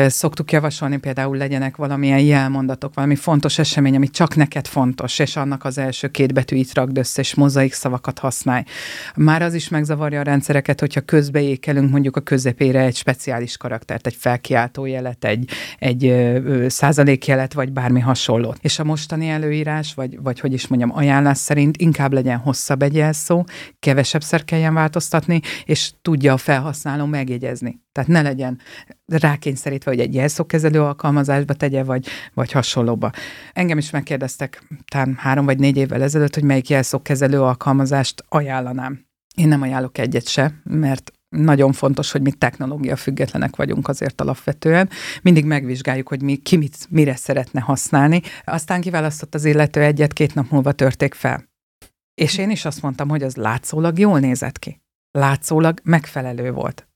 Szoktuk 0.07 0.51
javasolni 0.51 0.97
például 0.97 1.37
legyenek 1.37 1.75
valamilyen 1.75 2.19
jelmondatok, 2.19 2.93
valami 2.93 3.15
fontos 3.15 3.59
esemény, 3.59 3.95
ami 3.95 4.09
csak 4.09 4.35
neked 4.35 4.67
fontos, 4.67 5.19
és 5.19 5.35
annak 5.35 5.65
az 5.65 5.77
első 5.77 6.07
két 6.07 6.33
betűit 6.33 6.73
rakd 6.73 6.97
össze, 6.97 7.21
és 7.21 7.33
mozaik 7.33 7.73
szavakat 7.73 8.19
használj. 8.19 8.63
Már 9.15 9.41
az 9.41 9.53
is 9.53 9.69
megzavarja 9.69 10.19
a 10.19 10.23
rendszereket, 10.23 10.79
hogyha 10.79 11.01
közbeékelünk 11.01 11.91
mondjuk 11.91 12.15
a 12.15 12.21
közepére 12.21 12.81
egy 12.81 12.95
speciális 12.95 13.57
karaktert, 13.57 14.07
egy 14.07 14.15
felkiáltó 14.19 14.85
jelet, 14.85 15.25
egy, 15.25 15.49
egy 15.79 16.13
százalékjelet, 16.67 17.53
vagy 17.53 17.71
bármi 17.71 17.99
hasonlót. 17.99 18.57
És 18.61 18.79
a 18.79 18.83
mostani 18.83 19.29
előírás, 19.29 19.93
vagy, 19.93 20.21
vagy 20.21 20.39
hogy 20.39 20.53
is 20.53 20.67
mondjam, 20.67 20.97
ajánlás 20.97 21.37
szerint 21.37 21.77
inkább 21.77 22.13
legyen 22.13 22.37
hosszabb 22.37 22.81
egy 22.81 22.95
jelszó, 22.95 23.45
kevesebbszer 23.79 24.43
kelljen 24.43 24.73
változtatni, 24.73 25.41
és 25.65 25.91
tudja 26.01 26.33
a 26.33 26.43
felhasználó 26.45 27.05
megjegyezni. 27.05 27.81
Tehát 27.91 28.09
ne 28.09 28.21
legyen 28.21 28.59
rákényszerítve, 29.05 29.91
hogy 29.91 29.99
egy 29.99 30.13
jelszókezelő 30.13 30.81
alkalmazásba 30.81 31.53
tegye, 31.53 31.83
vagy, 31.83 32.07
vagy 32.33 32.51
hasonlóba. 32.51 33.11
Engem 33.53 33.77
is 33.77 33.89
megkérdeztek 33.89 34.67
talán 34.91 35.15
három 35.17 35.45
vagy 35.45 35.59
négy 35.59 35.77
évvel 35.77 36.01
ezelőtt, 36.01 36.33
hogy 36.33 36.43
melyik 36.43 36.69
jelszókezelő 36.69 37.41
alkalmazást 37.41 38.23
ajánlanám. 38.29 39.05
Én 39.35 39.47
nem 39.47 39.61
ajánlok 39.61 39.97
egyet 39.97 40.27
se, 40.27 40.53
mert 40.63 41.11
nagyon 41.29 41.71
fontos, 41.71 42.11
hogy 42.11 42.21
mi 42.21 42.31
technológia 42.31 42.95
függetlenek 42.95 43.55
vagyunk 43.55 43.87
azért 43.87 44.21
alapvetően. 44.21 44.89
Mindig 45.21 45.45
megvizsgáljuk, 45.45 46.07
hogy 46.07 46.21
mi, 46.21 46.35
ki 46.35 46.57
mit, 46.57 46.77
mire 46.89 47.15
szeretne 47.15 47.59
használni. 47.59 48.21
Aztán 48.43 48.81
kiválasztott 48.81 49.35
az 49.35 49.45
illető 49.45 49.81
egyet, 49.81 50.13
két 50.13 50.33
nap 50.33 50.49
múlva 50.49 50.71
törték 50.71 51.13
fel. 51.13 51.43
És 52.13 52.37
én 52.37 52.49
is 52.49 52.65
azt 52.65 52.81
mondtam, 52.81 53.09
hogy 53.09 53.23
az 53.23 53.35
látszólag 53.35 53.99
jól 53.99 54.19
nézett 54.19 54.59
ki 54.59 54.83
látszólag 55.15 55.79
megfelelő 55.83 56.51
volt. 56.51 56.87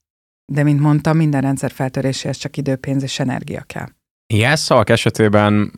De, 0.52 0.62
mint 0.62 0.80
mondtam, 0.80 1.16
minden 1.16 1.40
rendszer 1.40 1.70
feltöréséhez 1.70 2.36
csak 2.36 2.56
idő, 2.56 2.76
pénz 2.76 3.02
és 3.02 3.18
energia 3.18 3.62
kell. 3.62 3.86
Jelszavak 4.34 4.90
esetében 4.90 5.72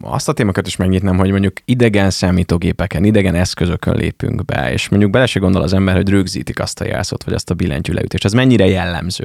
azt 0.00 0.28
a 0.28 0.32
témakört 0.32 0.66
is 0.66 0.76
megnyitnám, 0.76 1.18
hogy 1.18 1.30
mondjuk 1.30 1.60
idegen 1.64 2.10
számítógépeken, 2.10 3.04
idegen 3.04 3.34
eszközökön 3.34 3.96
lépünk 3.96 4.44
be, 4.44 4.72
és 4.72 4.88
mondjuk 4.88 5.10
bele 5.10 5.26
se 5.26 5.38
gondol 5.38 5.62
az 5.62 5.72
ember, 5.72 5.94
hogy 5.94 6.08
rögzítik 6.08 6.60
azt 6.60 6.80
a 6.80 6.86
jelszót, 6.86 7.24
vagy 7.24 7.34
azt 7.34 7.50
a 7.50 7.54
billentyűleütést. 7.54 8.24
Ez 8.24 8.32
mennyire 8.32 8.66
jellemző? 8.66 9.24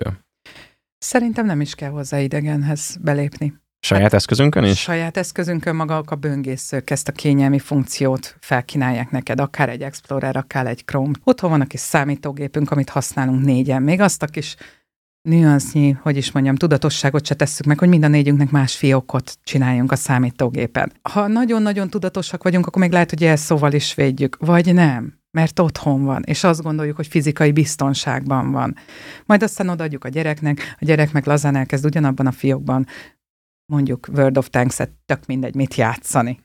Szerintem 0.98 1.46
nem 1.46 1.62
is 1.62 1.76
kell 1.76 1.90
hozzá 1.90 2.20
idegenhez 2.20 2.98
belépni. 3.02 3.54
Saját 3.86 4.04
hát, 4.04 4.14
eszközünkön 4.14 4.64
is? 4.64 4.80
Saját 4.80 5.18
eszközünkön 5.18 5.76
maga 5.76 6.04
a 6.06 6.16
böngészők 6.16 6.90
ezt 6.90 7.08
a 7.08 7.12
kényelmi 7.12 7.60
funkciót 7.60 8.36
felkínálják 8.40 9.12
neked, 9.12 9.40
akár 9.40 9.70
egy 9.70 9.82
Explorer, 9.82 10.36
akár 10.36 10.68
egy 10.68 10.86
Chrome. 10.86 11.14
Otthon 11.24 11.50
van 11.50 11.62
a 11.62 11.66
kis 11.66 11.80
számítógépünk, 11.80 12.72
amit 12.72 12.90
használunk 12.90 13.46
négyen. 13.46 13.84
Még 13.84 14.00
azt 14.00 14.24
a 14.24 14.26
kis 14.26 14.56
nüansznyi, 15.22 15.92
hogy 15.92 16.18
is 16.18 16.32
mondjam, 16.32 16.56
tudatosságot 16.56 17.26
se 17.26 17.34
tesszük 17.34 17.66
meg, 17.66 17.80
hogy 17.80 17.88
mind 17.88 18.04
a 18.04 18.08
négyünknek 18.08 18.52
más 18.52 18.76
fiókot 18.76 19.38
csináljunk 19.44 19.92
a 19.92 19.96
számítógépen. 19.96 20.92
Ha 21.02 21.28
nagyon-nagyon 21.28 21.90
tudatosak 21.90 22.44
vagyunk, 22.44 22.68
akkor 22.68 22.82
még 22.82 22.92
lehet, 22.92 23.10
hogy 23.10 23.22
jelszóval 23.22 23.74
is 23.74 23.94
védjük, 23.94 24.38
vagy 24.40 24.74
nem 24.74 25.24
mert 25.36 25.60
otthon 25.60 26.04
van, 26.04 26.24
és 26.26 26.44
azt 26.44 26.62
gondoljuk, 26.62 26.96
hogy 26.96 27.08
fizikai 27.08 27.52
biztonságban 27.52 28.52
van. 28.52 28.76
Majd 29.26 29.44
aztán 29.44 29.70
odaadjuk 29.70 30.04
a 30.04 30.10
gyereknek, 30.10 30.76
a 30.80 30.86
gyerek 30.86 31.12
meg 31.12 31.26
lazán 31.26 31.56
elkezd 31.56 31.86
ugyanabban 31.86 32.28
a 32.28 32.32
fiókban 32.32 32.88
mondjuk 33.66 34.08
World 34.14 34.38
of 34.38 34.50
Tanks-et, 34.50 34.92
tök 35.06 35.26
mindegy, 35.26 35.56
mit 35.56 35.76
játszani. 35.76 36.40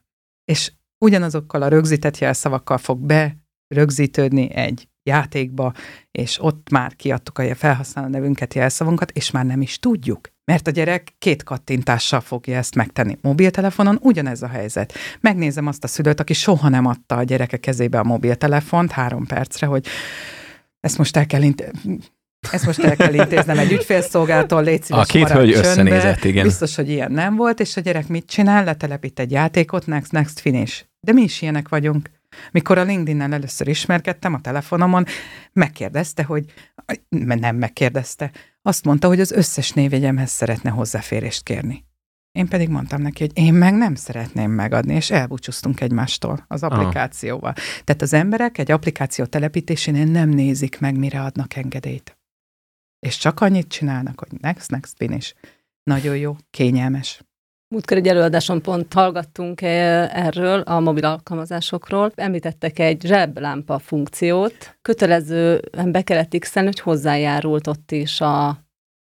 És 0.44 0.72
ugyanazokkal 1.04 1.62
a 1.62 1.68
rögzített 1.68 2.18
jelszavakkal 2.18 2.78
fog 2.78 2.98
be 2.98 3.36
rögzítődni 3.74 4.54
egy 4.54 4.88
játékba, 5.02 5.72
és 6.10 6.42
ott 6.42 6.70
már 6.70 6.96
kiadtuk 6.96 7.38
a 7.38 7.54
felhasználó 7.54 8.08
nevünket, 8.08 8.54
jelszavunkat, 8.54 9.10
és 9.10 9.30
már 9.30 9.46
nem 9.46 9.60
is 9.60 9.78
tudjuk. 9.78 10.28
Mert 10.44 10.66
a 10.66 10.70
gyerek 10.70 11.14
két 11.18 11.42
kattintással 11.42 12.20
fogja 12.20 12.56
ezt 12.56 12.74
megtenni. 12.74 13.18
Mobiltelefonon 13.20 13.98
ugyanez 14.02 14.42
a 14.42 14.48
helyzet. 14.48 14.92
Megnézem 15.20 15.66
azt 15.66 15.84
a 15.84 15.86
szülőt, 15.86 16.20
aki 16.20 16.32
soha 16.32 16.68
nem 16.68 16.86
adta 16.86 17.16
a 17.16 17.22
gyereke 17.22 17.56
kezébe 17.56 17.98
a 17.98 18.04
mobiltelefont 18.04 18.90
három 18.90 19.26
percre, 19.26 19.66
hogy 19.66 19.86
ezt 20.80 20.98
most 20.98 21.16
el 21.16 21.26
kell 21.26 21.42
ezt 22.52 22.66
most 22.66 22.78
el 22.78 22.96
kell 22.96 23.14
intéznem 23.14 23.58
egy 23.58 23.72
ügyfélszolgáltól, 23.72 24.62
légy 24.62 24.82
szíves, 24.82 25.02
A 25.02 25.12
két 25.12 25.28
hölgy 25.28 25.52
összenézett, 25.52 26.24
igen. 26.24 26.44
Biztos, 26.44 26.74
hogy 26.74 26.88
ilyen 26.90 27.12
nem 27.12 27.36
volt, 27.36 27.60
és 27.60 27.76
a 27.76 27.80
gyerek 27.80 28.08
mit 28.08 28.26
csinál? 28.26 28.64
Letelepít 28.64 29.18
egy 29.18 29.30
játékot, 29.30 29.86
next, 29.86 30.12
next, 30.12 30.40
finish. 30.40 30.84
De 31.00 31.12
mi 31.12 31.22
is 31.22 31.42
ilyenek 31.42 31.68
vagyunk. 31.68 32.10
Mikor 32.52 32.78
a 32.78 32.82
LinkedIn-nel 32.82 33.32
először 33.32 33.68
ismerkedtem 33.68 34.34
a 34.34 34.40
telefonomon, 34.40 35.04
megkérdezte, 35.52 36.22
hogy 36.22 36.44
nem 37.08 37.56
megkérdezte, 37.56 38.30
azt 38.62 38.84
mondta, 38.84 39.08
hogy 39.08 39.20
az 39.20 39.30
összes 39.30 39.72
névjegyemhez 39.72 40.30
szeretne 40.30 40.70
hozzáférést 40.70 41.42
kérni. 41.42 41.84
Én 42.32 42.48
pedig 42.48 42.68
mondtam 42.68 43.02
neki, 43.02 43.22
hogy 43.22 43.30
én 43.34 43.54
meg 43.54 43.74
nem 43.74 43.94
szeretném 43.94 44.50
megadni, 44.50 44.94
és 44.94 45.10
elbúcsúztunk 45.10 45.80
egymástól 45.80 46.44
az 46.48 46.62
applikációval. 46.62 47.52
Aha. 47.56 47.82
Tehát 47.84 48.02
az 48.02 48.12
emberek 48.12 48.58
egy 48.58 48.70
applikáció 48.70 49.24
telepítésénél 49.24 50.04
nem 50.04 50.28
nézik 50.28 50.80
meg, 50.80 50.98
mire 50.98 51.20
adnak 51.20 51.56
engedélyt 51.56 52.19
és 53.00 53.16
csak 53.16 53.40
annyit 53.40 53.68
csinálnak, 53.68 54.18
hogy 54.18 54.40
next, 54.40 54.70
next 54.70 54.96
finish. 54.96 55.34
Nagyon 55.82 56.16
jó, 56.16 56.36
kényelmes. 56.50 57.22
Múltkor 57.74 57.96
egy 57.96 58.08
előadáson 58.08 58.62
pont 58.62 58.92
hallgattunk 58.92 59.60
eh, 59.60 60.26
erről, 60.26 60.60
a 60.60 60.80
mobil 60.80 61.04
alkalmazásokról. 61.04 62.12
Említettek 62.14 62.78
egy 62.78 63.00
zseblámpa 63.00 63.78
funkciót. 63.78 64.78
Kötelezően 64.82 65.92
be 65.92 66.02
kellett 66.02 66.38
x 66.38 66.54
hogy 66.54 66.80
hozzájárult 66.80 67.66
ott 67.66 67.90
is 67.90 68.20
a, 68.20 68.48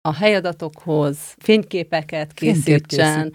a 0.00 0.14
helyadatokhoz, 0.14 1.18
fényképeket 1.38 2.32
készítsen. 2.32 3.32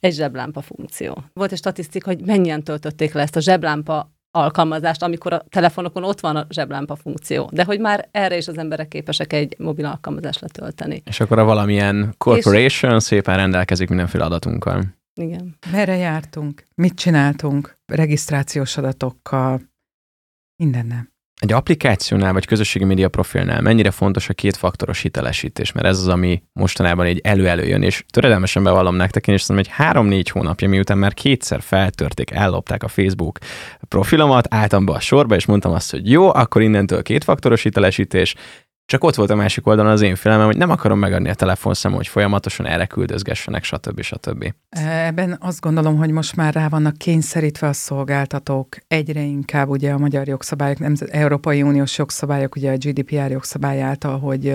Egy 0.00 0.14
zseblámpa 0.14 0.60
funkció. 0.60 1.24
Volt 1.32 1.52
egy 1.52 1.58
statisztika, 1.58 2.10
hogy 2.10 2.20
mennyien 2.20 2.62
töltötték 2.62 3.12
le 3.12 3.22
ezt 3.22 3.36
a 3.36 3.40
zseblámpa 3.40 4.17
alkalmazást, 4.30 5.02
amikor 5.02 5.32
a 5.32 5.44
telefonokon 5.48 6.04
ott 6.04 6.20
van 6.20 6.36
a 6.36 6.46
zseblámpa 6.50 6.96
funkció, 6.96 7.50
de 7.52 7.64
hogy 7.64 7.80
már 7.80 8.08
erre 8.10 8.36
is 8.36 8.48
az 8.48 8.58
emberek 8.58 8.88
képesek 8.88 9.32
egy 9.32 9.54
mobil 9.58 9.86
alkalmazást 9.86 10.40
letölteni. 10.40 11.02
És 11.04 11.20
akkor 11.20 11.38
a 11.38 11.44
valamilyen 11.44 12.14
corporation 12.18 12.94
és... 12.94 13.02
szépen 13.02 13.36
rendelkezik 13.36 13.88
mindenféle 13.88 14.24
adatunkkal. 14.24 14.84
Igen. 15.14 15.56
Merre 15.70 15.96
jártunk? 15.96 16.64
Mit 16.74 16.94
csináltunk? 16.94 17.74
Regisztrációs 17.86 18.76
adatokkal? 18.76 19.60
Mindennel 20.56 21.16
egy 21.38 21.52
applikációnál 21.52 22.32
vagy 22.32 22.46
közösségi 22.46 22.84
média 22.84 23.08
profilnál 23.08 23.60
mennyire 23.60 23.90
fontos 23.90 24.28
a 24.28 24.34
kétfaktoros 24.34 25.00
hitelesítés, 25.00 25.72
mert 25.72 25.86
ez 25.86 25.98
az, 25.98 26.08
ami 26.08 26.42
mostanában 26.52 27.06
egy 27.06 27.20
elő 27.22 27.66
jön, 27.66 27.82
és 27.82 28.04
töredelmesen 28.10 28.62
bevallom 28.62 28.94
nektek, 28.94 29.26
én 29.26 29.34
is 29.34 29.42
szerintem 29.42 29.72
egy 29.72 29.78
három-négy 29.78 30.30
hónapja, 30.30 30.68
miután 30.68 30.98
már 30.98 31.14
kétszer 31.14 31.60
feltörték, 31.62 32.30
ellopták 32.30 32.82
a 32.82 32.88
Facebook 32.88 33.38
profilomat, 33.88 34.54
álltam 34.54 34.84
be 34.84 34.92
a 34.92 35.00
sorba, 35.00 35.34
és 35.34 35.46
mondtam 35.46 35.72
azt, 35.72 35.90
hogy 35.90 36.10
jó, 36.10 36.34
akkor 36.34 36.62
innentől 36.62 37.02
kétfaktoros 37.02 37.62
hitelesítés, 37.62 38.34
csak 38.88 39.04
ott 39.04 39.14
volt 39.14 39.30
a 39.30 39.34
másik 39.34 39.66
oldalon 39.66 39.92
az 39.92 40.00
én 40.00 40.16
filmem, 40.16 40.46
hogy 40.46 40.56
nem 40.56 40.70
akarom 40.70 40.98
megadni 40.98 41.28
a 41.28 41.34
telefonszem, 41.34 41.92
hogy 41.92 42.06
folyamatosan 42.06 42.66
erre 42.66 42.86
küldözgessenek, 42.86 43.64
stb. 43.64 44.00
stb. 44.00 44.54
Ebben 45.06 45.36
azt 45.40 45.60
gondolom, 45.60 45.96
hogy 45.96 46.10
most 46.10 46.36
már 46.36 46.54
rá 46.54 46.68
vannak 46.68 46.96
kényszerítve 46.96 47.66
a 47.66 47.72
szolgáltatók 47.72 48.76
egyre 48.86 49.20
inkább 49.20 49.68
ugye 49.68 49.92
a 49.92 49.98
magyar 49.98 50.28
jogszabályok, 50.28 50.78
nem, 50.78 50.94
Európai 51.10 51.62
Uniós 51.62 51.98
jogszabályok, 51.98 52.56
ugye 52.56 52.72
a 52.72 52.76
GDPR 52.76 53.30
jogszabály 53.30 53.82
által, 53.82 54.18
hogy 54.18 54.54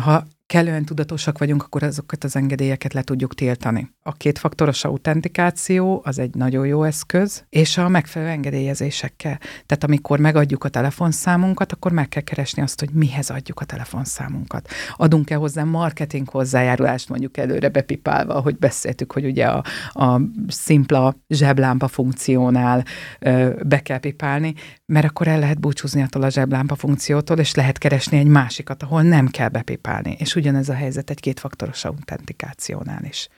ha 0.00 0.24
kellően 0.54 0.84
tudatosak 0.84 1.38
vagyunk, 1.38 1.62
akkor 1.62 1.82
azokat 1.82 2.24
az 2.24 2.36
engedélyeket 2.36 2.92
le 2.92 3.02
tudjuk 3.02 3.34
tiltani. 3.34 3.90
A 4.02 4.12
kétfaktoros 4.12 4.84
autentikáció 4.84 6.02
az 6.04 6.18
egy 6.18 6.34
nagyon 6.34 6.66
jó 6.66 6.82
eszköz, 6.82 7.44
és 7.48 7.78
a 7.78 7.88
megfelelő 7.88 8.30
engedélyezésekkel. 8.30 9.38
Tehát 9.66 9.84
amikor 9.84 10.18
megadjuk 10.18 10.64
a 10.64 10.68
telefonszámunkat, 10.68 11.72
akkor 11.72 11.92
meg 11.92 12.08
kell 12.08 12.22
keresni 12.22 12.62
azt, 12.62 12.80
hogy 12.80 12.90
mihez 12.92 13.30
adjuk 13.30 13.60
a 13.60 13.64
telefonszámunkat. 13.64 14.68
Adunk-e 14.96 15.34
hozzá 15.34 15.64
marketing 15.64 16.28
hozzájárulást 16.28 17.08
mondjuk 17.08 17.36
előre 17.36 17.68
bepipálva, 17.68 18.40
hogy 18.40 18.56
beszéltük, 18.56 19.12
hogy 19.12 19.24
ugye 19.24 19.46
a, 19.46 19.64
a 19.92 20.20
szimpla 20.48 21.16
zseblámpa 21.28 21.88
funkciónál 21.88 22.84
be 23.62 23.80
kell 23.82 23.98
pipálni, 23.98 24.54
mert 24.86 25.06
akkor 25.06 25.28
el 25.28 25.38
lehet 25.38 25.60
búcsúzni 25.60 26.02
attól 26.02 26.22
a 26.22 26.30
zseblámpa 26.30 26.74
funkciótól, 26.74 27.38
és 27.38 27.54
lehet 27.54 27.78
keresni 27.78 28.18
egy 28.18 28.26
másikat, 28.26 28.82
ahol 28.82 29.02
nem 29.02 29.28
kell 29.28 29.48
bepipálni. 29.48 30.16
És 30.18 30.34
ugyanez 30.34 30.68
a 30.68 30.74
helyzet 30.74 31.10
egy 31.10 31.20
kétfaktoros 31.20 31.84
autentikációnál 31.84 33.04
is. 33.04 33.28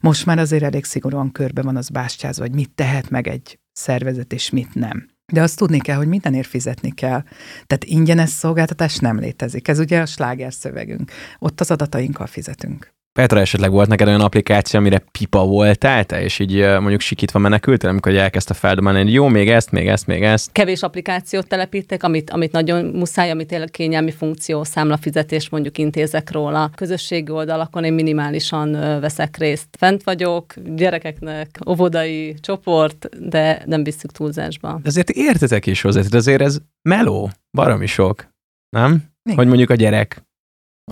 Most 0.00 0.26
már 0.26 0.38
azért 0.38 0.62
elég 0.62 0.84
szigorúan 0.84 1.32
körbe 1.32 1.62
van 1.62 1.76
az 1.76 1.88
bástyázva, 1.88 2.42
hogy 2.42 2.54
mit 2.54 2.70
tehet 2.70 3.10
meg 3.10 3.28
egy 3.28 3.58
szervezet, 3.72 4.32
és 4.32 4.50
mit 4.50 4.74
nem. 4.74 5.08
De 5.32 5.42
azt 5.42 5.58
tudni 5.58 5.78
kell, 5.78 5.96
hogy 5.96 6.06
mindenért 6.06 6.46
fizetni 6.46 6.90
kell. 6.90 7.22
Tehát 7.66 7.84
ingyenes 7.84 8.30
szolgáltatás 8.30 8.96
nem 8.96 9.18
létezik. 9.18 9.68
Ez 9.68 9.78
ugye 9.78 10.00
a 10.00 10.06
sláger 10.06 10.52
szövegünk. 10.52 11.10
Ott 11.38 11.60
az 11.60 11.70
adatainkkal 11.70 12.26
fizetünk. 12.26 12.94
Petra, 13.18 13.40
esetleg 13.40 13.70
volt 13.70 13.88
neked 13.88 14.08
olyan 14.08 14.20
applikáció, 14.20 14.80
amire 14.80 14.98
pipa 14.98 15.44
voltál 15.44 16.04
te, 16.04 16.22
és 16.22 16.38
így 16.38 16.58
mondjuk 16.58 17.00
sikítva 17.00 17.38
menekültél, 17.38 17.90
amikor 17.90 18.14
elkezdte 18.14 18.54
feldobálni, 18.54 19.02
hogy 19.02 19.12
jó, 19.12 19.28
még 19.28 19.48
ezt, 19.48 19.70
még 19.70 19.88
ezt, 19.88 20.06
még 20.06 20.22
ezt. 20.22 20.52
Kevés 20.52 20.82
applikációt 20.82 21.46
telepítek, 21.46 22.02
amit, 22.02 22.30
amit 22.30 22.52
nagyon 22.52 22.84
muszáj, 22.84 23.30
amit 23.30 23.46
tényleg 23.46 23.70
kényelmi 23.70 24.10
funkció, 24.10 24.64
számlafizetés 24.64 25.48
mondjuk 25.48 25.78
intézek 25.78 26.30
róla. 26.30 26.70
Közösségi 26.74 27.30
oldalakon 27.30 27.84
én 27.84 27.92
minimálisan 27.92 28.72
veszek 29.00 29.36
részt. 29.36 29.68
Fent 29.78 30.02
vagyok, 30.02 30.54
gyerekeknek 30.64 31.58
óvodai 31.68 32.34
csoport, 32.40 33.28
de 33.28 33.62
nem 33.66 33.84
visszük 33.84 34.12
túlzásba. 34.12 34.80
Azért 34.84 35.10
értetek 35.10 35.66
is 35.66 35.80
hozzá, 35.80 36.00
de 36.00 36.16
azért 36.16 36.40
ez 36.40 36.58
meló, 36.82 37.30
baromi 37.50 37.86
sok, 37.86 38.28
nem? 38.68 38.92
Igen. 39.22 39.38
Hogy 39.38 39.46
mondjuk 39.46 39.70
a 39.70 39.74
gyerek 39.74 40.22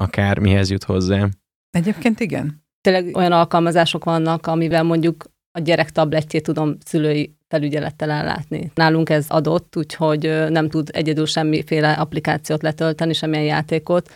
akár 0.01 0.39
mihez 0.39 0.71
jut 0.71 0.85
hozzá. 0.85 1.29
Egyébként 1.73 2.21
igen. 2.21 2.65
Tényleg 2.81 3.17
olyan 3.17 3.33
alkalmazások 3.33 4.05
vannak, 4.05 4.47
amivel 4.47 4.83
mondjuk 4.83 5.25
a 5.53 5.61
gyerek 5.61 5.91
tabletjét 5.91 6.43
tudom 6.43 6.77
szülői 6.85 7.37
felügyelettel 7.49 8.11
ellátni. 8.11 8.71
Nálunk 8.75 9.11
ez 9.11 9.27
adott, 9.29 9.77
úgyhogy 9.77 10.49
nem 10.49 10.69
tud 10.69 10.89
egyedül 10.93 11.27
semmiféle 11.27 11.93
applikációt 11.93 12.63
letölteni, 12.63 13.13
semmilyen 13.13 13.45
játékot, 13.45 14.13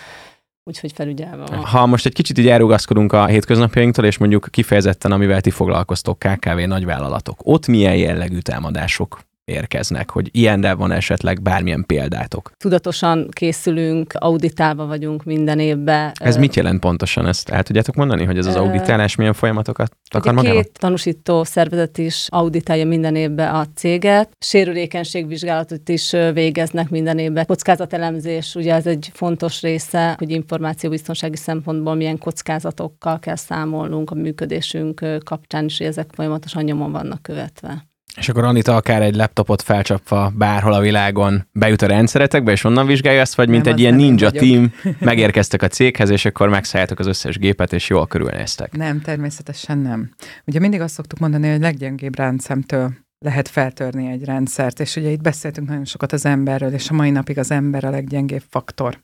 úgyhogy 0.64 0.92
felügyelve 0.92 1.44
van. 1.44 1.64
Ha 1.64 1.86
most 1.86 2.06
egy 2.06 2.12
kicsit 2.12 2.38
így 2.38 2.48
elrugaszkodunk 2.48 3.12
a 3.12 3.26
hétköznapjainktól, 3.26 4.04
és 4.04 4.18
mondjuk 4.18 4.48
kifejezetten, 4.50 5.12
amivel 5.12 5.40
ti 5.40 5.50
foglalkoztok, 5.50 6.18
KKV 6.18 6.58
nagyvállalatok, 6.58 7.40
ott 7.42 7.66
milyen 7.66 7.96
jellegű 7.96 8.38
támadások 8.38 9.20
érkeznek, 9.46 10.10
hogy 10.10 10.28
ilyenre 10.32 10.74
van 10.74 10.92
esetleg 10.92 11.42
bármilyen 11.42 11.84
példátok. 11.86 12.52
Tudatosan 12.56 13.28
készülünk, 13.30 14.12
auditálva 14.12 14.86
vagyunk 14.86 15.24
minden 15.24 15.58
évben. 15.58 16.12
Ez 16.14 16.36
mit 16.36 16.54
jelent 16.54 16.80
pontosan? 16.80 17.26
Ezt 17.26 17.48
el 17.48 17.62
tudjátok 17.62 17.94
mondani, 17.94 18.24
hogy 18.24 18.38
ez 18.38 18.46
az 18.46 18.56
auditálás 18.56 19.14
milyen 19.14 19.32
folyamatokat 19.32 19.96
akar 20.10 20.32
Ugye 20.32 20.42
magába? 20.42 20.60
két 20.60 20.78
tanúsító 20.78 21.44
szervezet 21.44 21.98
is 21.98 22.26
auditálja 22.28 22.86
minden 22.86 23.16
évben 23.16 23.54
a 23.54 23.66
céget, 23.74 24.30
sérülékenységvizsgálatot 24.38 25.88
is 25.88 26.10
végeznek 26.32 26.88
minden 26.88 27.18
évben. 27.18 27.46
Kockázatelemzés, 27.46 28.54
ugye 28.54 28.74
ez 28.74 28.86
egy 28.86 29.10
fontos 29.12 29.60
része, 29.62 30.14
hogy 30.18 30.30
információbiztonsági 30.30 31.36
szempontból 31.36 31.94
milyen 31.94 32.18
kockázatokkal 32.18 33.18
kell 33.18 33.36
számolnunk 33.36 34.10
a 34.10 34.14
működésünk 34.14 35.06
kapcsán 35.24 35.68
hogy 35.76 35.86
ezek 35.86 36.10
folyamatosan 36.12 36.62
nyomon 36.62 36.92
vannak 36.92 37.22
követve. 37.22 37.86
És 38.16 38.28
akkor 38.28 38.44
Anita 38.44 38.76
akár 38.76 39.02
egy 39.02 39.14
laptopot 39.14 39.62
felcsapva 39.62 40.32
bárhol 40.34 40.72
a 40.72 40.80
világon 40.80 41.48
bejut 41.52 41.82
a 41.82 41.86
rendszeretekbe, 41.86 42.52
és 42.52 42.64
onnan 42.64 42.86
vizsgálja 42.86 43.20
ezt, 43.20 43.34
vagy 43.34 43.48
mint 43.48 43.64
Nem, 43.64 43.72
egy 43.72 43.80
ilyen 43.80 43.94
ninja 43.94 44.30
vagyok. 44.30 44.42
team, 44.42 44.72
megérkeztek 45.10 45.62
a 45.62 45.68
céghez, 45.68 46.10
és 46.10 46.24
akkor 46.24 46.48
megszálljátok 46.48 46.98
az 46.98 47.06
összes 47.06 47.38
gépet, 47.38 47.72
és 47.72 47.88
jól 47.88 48.06
körülnéztek. 48.06 48.76
Nem, 48.76 49.00
természetesen 49.00 49.78
nem. 49.78 50.10
Ugye 50.44 50.58
mindig 50.58 50.80
azt 50.80 50.94
szoktuk 50.94 51.18
mondani, 51.18 51.50
hogy 51.50 51.60
leggyengébb 51.60 52.16
ráncemtől 52.16 52.92
lehet 53.26 53.48
feltörni 53.48 54.10
egy 54.10 54.24
rendszert, 54.24 54.80
és 54.80 54.96
ugye 54.96 55.10
itt 55.10 55.20
beszéltünk 55.20 55.68
nagyon 55.68 55.84
sokat 55.84 56.12
az 56.12 56.24
emberről, 56.24 56.72
és 56.72 56.90
a 56.90 56.94
mai 56.94 57.10
napig 57.10 57.38
az 57.38 57.50
ember 57.50 57.84
a 57.84 57.90
leggyengébb 57.90 58.42
faktor. 58.48 59.00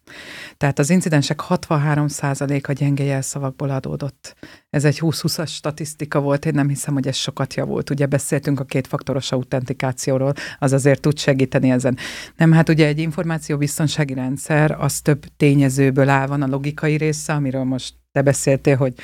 Tehát 0.56 0.78
az 0.78 0.90
incidensek 0.90 1.40
63%-a 1.48 2.72
gyenge 2.72 3.04
jelszavakból 3.04 3.70
adódott. 3.70 4.36
Ez 4.70 4.84
egy 4.84 4.98
20-20-as 5.00 5.48
statisztika 5.48 6.20
volt, 6.20 6.44
én 6.44 6.52
nem 6.54 6.68
hiszem, 6.68 6.94
hogy 6.94 7.06
ez 7.06 7.16
sokat 7.16 7.54
javult. 7.54 7.90
Ugye 7.90 8.06
beszéltünk 8.06 8.60
a 8.60 8.64
kétfaktoros 8.64 9.32
autentikációról, 9.32 10.32
az 10.58 10.72
azért 10.72 11.00
tud 11.00 11.18
segíteni 11.18 11.70
ezen. 11.70 11.96
Nem, 12.36 12.52
hát 12.52 12.68
ugye 12.68 12.86
egy 12.86 12.98
információbiztonsági 12.98 14.14
rendszer, 14.14 14.76
az 14.78 15.00
több 15.00 15.24
tényezőből 15.36 16.08
áll, 16.08 16.26
van 16.26 16.42
a 16.42 16.46
logikai 16.46 16.96
része, 16.96 17.32
amiről 17.32 17.64
most 17.64 17.94
te 18.12 18.22
beszéltél, 18.22 18.76
hogy 18.76 18.94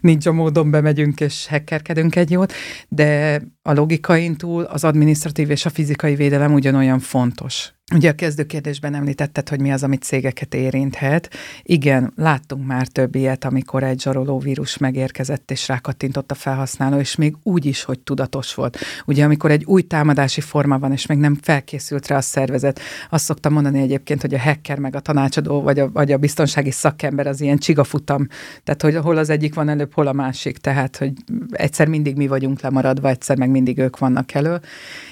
nincs 0.00 0.26
a 0.26 0.32
módon 0.32 0.70
bemegyünk 0.70 1.20
és 1.20 1.46
hackerkedünk 1.46 2.16
egy 2.16 2.30
jót, 2.30 2.52
de 2.88 3.42
a 3.62 3.72
logikain 3.72 4.36
túl 4.36 4.62
az 4.62 4.84
administratív 4.84 5.50
és 5.50 5.66
a 5.66 5.70
fizikai 5.70 6.14
védelem 6.14 6.54
ugyanolyan 6.54 6.98
fontos. 6.98 7.73
Ugye 7.92 8.10
a 8.10 8.14
kezdőkérdésben 8.14 8.94
említetted, 8.94 9.48
hogy 9.48 9.60
mi 9.60 9.72
az, 9.72 9.82
amit 9.82 10.02
cégeket 10.02 10.54
érinthet. 10.54 11.30
Igen, 11.62 12.12
láttunk 12.16 12.66
már 12.66 12.86
több 12.86 13.14
ilyet, 13.14 13.44
amikor 13.44 13.82
egy 13.82 14.00
zsaroló 14.00 14.38
vírus 14.38 14.78
megérkezett 14.78 15.50
és 15.50 15.68
rákattintott 15.68 16.30
a 16.30 16.34
felhasználó, 16.34 16.98
és 16.98 17.16
még 17.16 17.36
úgy 17.42 17.64
is, 17.64 17.82
hogy 17.82 17.98
tudatos 18.00 18.54
volt. 18.54 18.78
Ugye 19.06 19.24
amikor 19.24 19.50
egy 19.50 19.64
új 19.64 19.82
támadási 19.82 20.40
forma 20.40 20.78
van, 20.78 20.92
és 20.92 21.06
még 21.06 21.18
nem 21.18 21.38
felkészült 21.42 22.06
rá 22.06 22.16
a 22.16 22.20
szervezet, 22.20 22.80
azt 23.10 23.24
szoktam 23.24 23.52
mondani 23.52 23.80
egyébként, 23.80 24.20
hogy 24.20 24.34
a 24.34 24.40
hacker 24.40 24.78
meg 24.78 24.96
a 24.96 25.00
tanácsadó, 25.00 25.62
vagy 25.62 25.78
a, 25.78 25.90
vagy 25.90 26.12
a 26.12 26.18
biztonsági 26.18 26.70
szakember 26.70 27.26
az 27.26 27.40
ilyen 27.40 27.58
csigafutam. 27.58 28.26
Tehát, 28.62 28.82
hogy 28.82 28.96
hol 28.96 29.16
az 29.16 29.30
egyik 29.30 29.54
van 29.54 29.68
előbb, 29.68 29.92
hol 29.92 30.06
a 30.06 30.12
másik. 30.12 30.58
Tehát, 30.58 30.96
hogy 30.96 31.12
egyszer 31.50 31.88
mindig 31.88 32.16
mi 32.16 32.26
vagyunk 32.26 32.60
lemaradva, 32.60 33.08
egyszer 33.08 33.36
meg 33.36 33.50
mindig 33.50 33.78
ők 33.78 33.98
vannak 33.98 34.34
elő. 34.34 34.60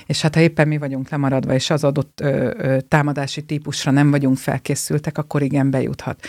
És 0.06 0.22
hát 0.22 0.34
ha 0.34 0.40
éppen 0.40 0.68
mi 0.68 0.78
vagyunk 0.78 1.08
lemaradva, 1.08 1.54
és 1.54 1.70
az 1.70 1.84
adott 1.84 2.22
támadási 2.88 3.42
típusra 3.42 3.90
nem 3.90 4.10
vagyunk 4.10 4.36
felkészültek, 4.36 5.18
akkor 5.18 5.42
igen, 5.42 5.70
bejuthat. 5.70 6.20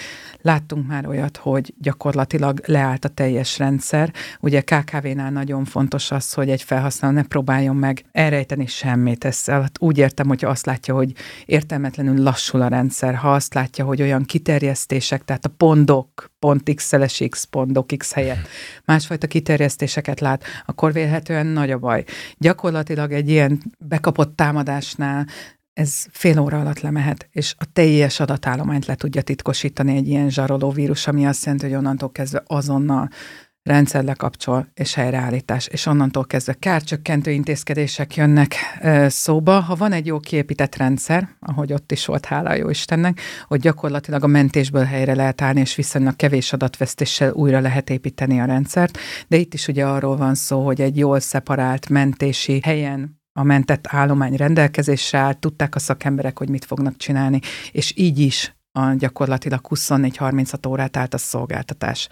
Láttunk 0.42 0.88
már 0.88 1.08
olyat, 1.08 1.38
hogy 1.38 1.74
gyakorlatilag 1.78 2.62
leállt 2.66 3.06
a 3.06 3.08
teljes 3.08 3.58
rendszer. 3.58 4.14
Ugye 4.40 4.62
KKV-nál 4.62 5.32
nagyon 5.32 5.66
fontos 5.66 6.12
az, 6.12 6.34
hogy 6.34 6.50
egy 6.50 6.64
felhasználó 6.64 7.14
ne 7.14 7.24
próbáljon 7.24 7.76
meg 7.76 8.04
elrejteni 8.12 8.66
semmit. 8.66 9.26
Ezt 9.26 9.50
alatt 9.50 9.76
úgy 9.80 9.98
értem, 9.98 10.28
hogy 10.28 10.46
azt 10.46 10.66
látja, 10.66 10.94
hogy 10.94 11.14
értelmetlenül 11.46 12.24
lassul 12.24 12.62
a 12.62 12.68
rendszer, 12.68 13.16
ha 13.16 13.34
azt 13.34 13.54
látja, 13.54 13.86
hogy 13.86 14.02
olyan 14.02 14.24
kiterjesztések, 14.24 15.24
tehát 15.24 15.46
a 15.46 15.54
pondok, 15.58 16.32
pont 16.40 16.74
x-szeles 16.76 17.24
x, 17.30 17.44
pondok 17.44 17.88
x 17.98 18.14
helyett 18.14 18.48
másfajta 18.86 19.28
kiterjesztéseket 19.28 20.20
lát, 20.20 20.44
akkor 20.66 20.94
vélhetően 20.94 21.46
nagy 21.46 21.72
a 21.72 21.78
baj. 21.78 22.04
Gyakorlatilag 22.38 23.12
egy 23.12 23.30
ilyen 23.30 23.62
bekapott 23.78 24.36
támadásnál 24.36 25.28
ez 25.74 26.06
fél 26.12 26.40
óra 26.40 26.60
alatt 26.60 26.80
lemehet, 26.80 27.28
és 27.32 27.56
a 27.58 27.66
teljes 27.74 28.20
adatállományt 28.20 28.86
le 28.86 28.96
tudja 28.96 29.22
titkosítani 29.22 29.96
egy 29.96 30.08
ilyen 30.08 30.30
zsaroló 30.30 30.70
vírus, 30.70 31.08
ami 31.08 31.26
azt 31.26 31.44
jelenti, 31.44 31.66
hogy 31.66 31.76
onnantól 31.76 32.12
kezdve 32.12 32.44
azonnal 32.48 33.10
rendszer 33.64 34.04
lekapcsol 34.04 34.68
és 34.74 34.94
helyreállítás, 34.94 35.68
és 35.68 35.86
onnantól 35.86 36.26
kezdve 36.26 36.54
kárcsökkentő 36.54 37.32
intézkedések 37.32 38.16
jönnek 38.16 38.56
ö, 38.82 39.06
szóba. 39.10 39.60
Ha 39.60 39.76
van 39.76 39.92
egy 39.92 40.06
jó 40.06 40.20
kiépített 40.20 40.76
rendszer, 40.76 41.30
ahogy 41.40 41.74
ott 41.74 41.92
is 41.92 42.06
volt, 42.06 42.26
hála 42.26 42.54
jó 42.54 42.70
Istennek, 42.70 43.20
hogy 43.48 43.60
gyakorlatilag 43.60 44.24
a 44.24 44.28
mentésből 44.28 44.84
helyre 44.84 45.16
lehet 45.16 45.42
állni, 45.42 45.60
és 45.60 45.76
viszonylag 45.76 46.16
kevés 46.16 46.54
adatvesztéssel 46.54 47.32
újra 47.32 47.60
lehet 47.60 47.90
építeni 47.90 48.40
a 48.40 48.46
rendszert, 48.46 48.98
de 49.28 49.38
itt 49.38 49.54
is 49.54 49.68
ugye 49.68 49.86
arról 49.86 50.18
van 50.18 50.36
szó, 50.36 50.66
hogy 50.66 50.82
egy 50.82 50.98
jól 50.98 51.20
szeparált 51.20 51.90
mentési 51.90 52.60
helyen 52.64 53.22
a 53.34 53.44
mentett 53.44 53.86
állomány 53.88 54.36
rendelkezésre 54.36 55.18
állt, 55.18 55.38
tudták 55.38 55.76
a 55.76 55.80
szakemberek, 55.80 56.38
hogy 56.38 56.50
mit 56.50 56.66
fognak 56.66 56.98
csinálni, 56.98 57.40
és 57.72 57.94
így 57.96 58.20
is 58.20 58.56
a 58.72 58.94
gyakorlatilag 58.94 59.68
24-36 59.70 60.68
órát 60.68 60.98
állt 60.98 61.14
a 61.14 61.18
szolgáltatás. 61.18 62.10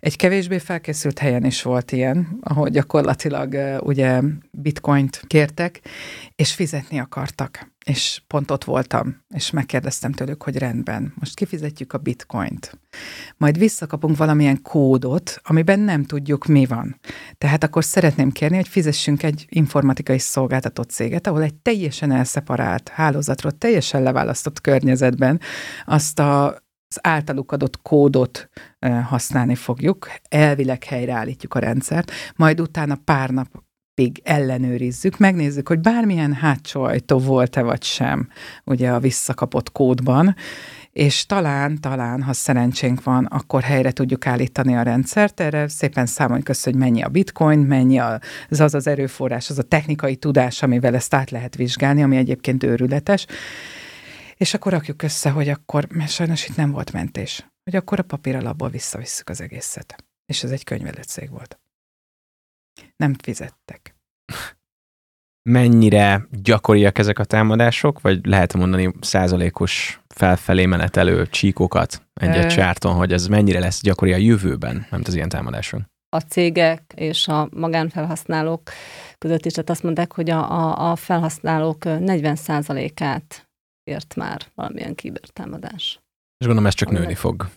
Egy 0.00 0.16
kevésbé 0.16 0.58
felkészült 0.58 1.18
helyen 1.18 1.44
is 1.44 1.62
volt 1.62 1.92
ilyen, 1.92 2.38
ahol 2.40 2.68
gyakorlatilag 2.68 3.80
ugye 3.80 4.20
bitcoint 4.50 5.22
kértek, 5.26 5.80
és 6.34 6.54
fizetni 6.54 6.98
akartak. 6.98 7.71
És 7.84 8.22
pont 8.26 8.50
ott 8.50 8.64
voltam, 8.64 9.24
és 9.34 9.50
megkérdeztem 9.50 10.12
tőlük, 10.12 10.42
hogy 10.42 10.58
rendben, 10.58 11.12
most 11.14 11.34
kifizetjük 11.34 11.92
a 11.92 11.98
bitcoint. 11.98 12.78
Majd 13.36 13.58
visszakapunk 13.58 14.16
valamilyen 14.16 14.62
kódot, 14.62 15.40
amiben 15.42 15.80
nem 15.80 16.04
tudjuk, 16.04 16.46
mi 16.46 16.66
van. 16.66 17.00
Tehát 17.38 17.64
akkor 17.64 17.84
szeretném 17.84 18.30
kérni, 18.30 18.56
hogy 18.56 18.68
fizessünk 18.68 19.22
egy 19.22 19.46
informatikai 19.48 20.18
szolgáltató 20.18 20.82
céget, 20.82 21.26
ahol 21.26 21.42
egy 21.42 21.54
teljesen 21.54 22.10
elszeparált 22.10 22.88
hálózatról, 22.88 23.52
teljesen 23.52 24.02
leválasztott 24.02 24.60
környezetben 24.60 25.40
azt 25.84 26.18
a 26.18 26.60
az 26.94 26.98
általuk 27.02 27.52
adott 27.52 27.82
kódot 27.82 28.48
használni 29.04 29.54
fogjuk, 29.54 30.10
elvileg 30.28 30.84
helyreállítjuk 30.84 31.54
a 31.54 31.58
rendszert, 31.58 32.12
majd 32.36 32.60
utána 32.60 32.94
pár 33.04 33.30
napig 33.94 34.20
ellenőrizzük, 34.24 35.18
megnézzük, 35.18 35.68
hogy 35.68 35.80
bármilyen 35.80 36.32
hátsó 36.32 36.82
ajtó 36.82 37.18
volt-e 37.18 37.62
vagy 37.62 37.82
sem, 37.82 38.28
ugye 38.64 38.90
a 38.90 39.00
visszakapott 39.00 39.72
kódban, 39.72 40.36
és 40.90 41.26
talán, 41.26 41.80
talán, 41.80 42.22
ha 42.22 42.32
szerencsénk 42.32 43.02
van, 43.02 43.24
akkor 43.24 43.62
helyre 43.62 43.90
tudjuk 43.92 44.26
állítani 44.26 44.76
a 44.76 44.82
rendszert. 44.82 45.40
Erre 45.40 45.68
szépen 45.68 46.06
számoljuk 46.06 46.48
össze, 46.48 46.70
hogy 46.70 46.78
mennyi 46.78 47.02
a 47.02 47.08
bitcoin, 47.08 47.58
mennyi 47.58 47.98
az 47.98 48.60
az, 48.60 48.74
az 48.74 48.86
erőforrás, 48.86 49.50
az 49.50 49.58
a 49.58 49.62
technikai 49.62 50.16
tudás, 50.16 50.62
amivel 50.62 50.94
ezt 50.94 51.14
át 51.14 51.30
lehet 51.30 51.56
vizsgálni, 51.56 52.02
ami 52.02 52.16
egyébként 52.16 52.62
őrületes. 52.62 53.26
És 54.36 54.54
akkor 54.54 54.72
rakjuk 54.72 55.02
össze, 55.02 55.30
hogy 55.30 55.48
akkor, 55.48 55.86
mert 55.90 56.10
sajnos 56.10 56.48
itt 56.48 56.56
nem 56.56 56.70
volt 56.70 56.92
mentés, 56.92 57.46
hogy 57.64 57.76
akkor 57.76 57.98
a 57.98 58.02
papíralapból 58.02 58.68
visszavisszük 58.68 59.28
az 59.28 59.40
egészet. 59.40 60.04
És 60.26 60.42
ez 60.42 60.50
egy 60.50 60.64
könyvelőcég 60.64 61.30
volt. 61.30 61.61
Nem 62.96 63.14
fizettek. 63.14 63.96
Mennyire 65.50 66.26
gyakoriak 66.30 66.98
ezek 66.98 67.18
a 67.18 67.24
támadások, 67.24 68.00
vagy 68.00 68.26
lehet 68.26 68.54
mondani 68.54 68.92
százalékos 69.00 70.00
felfelé 70.08 70.66
menetelő 70.66 71.26
csíkokat 71.26 72.06
egy-egy 72.14 72.46
csárton, 72.46 72.94
hogy 72.94 73.12
ez 73.12 73.26
mennyire 73.26 73.58
lesz 73.58 73.82
gyakori 73.82 74.12
a 74.12 74.16
jövőben, 74.16 74.86
nem 74.90 75.02
az 75.04 75.14
ilyen 75.14 75.28
támadások? 75.28 75.80
A 76.08 76.20
cégek 76.20 76.92
és 76.96 77.28
a 77.28 77.48
magánfelhasználók 77.52 78.70
között 79.18 79.46
is, 79.46 79.52
tehát 79.52 79.70
azt 79.70 79.82
mondták, 79.82 80.12
hogy 80.12 80.30
a, 80.30 80.50
a, 80.50 80.90
a 80.90 80.96
felhasználók 80.96 81.78
40%-át 81.84 83.50
ért 83.84 84.14
már 84.14 84.42
valamilyen 84.54 84.94
kibertámadás. 84.94 86.00
És 86.38 86.46
gondolom 86.46 86.66
ez 86.66 86.74
csak 86.74 86.90
nőni 86.90 87.14
fog. 87.14 87.48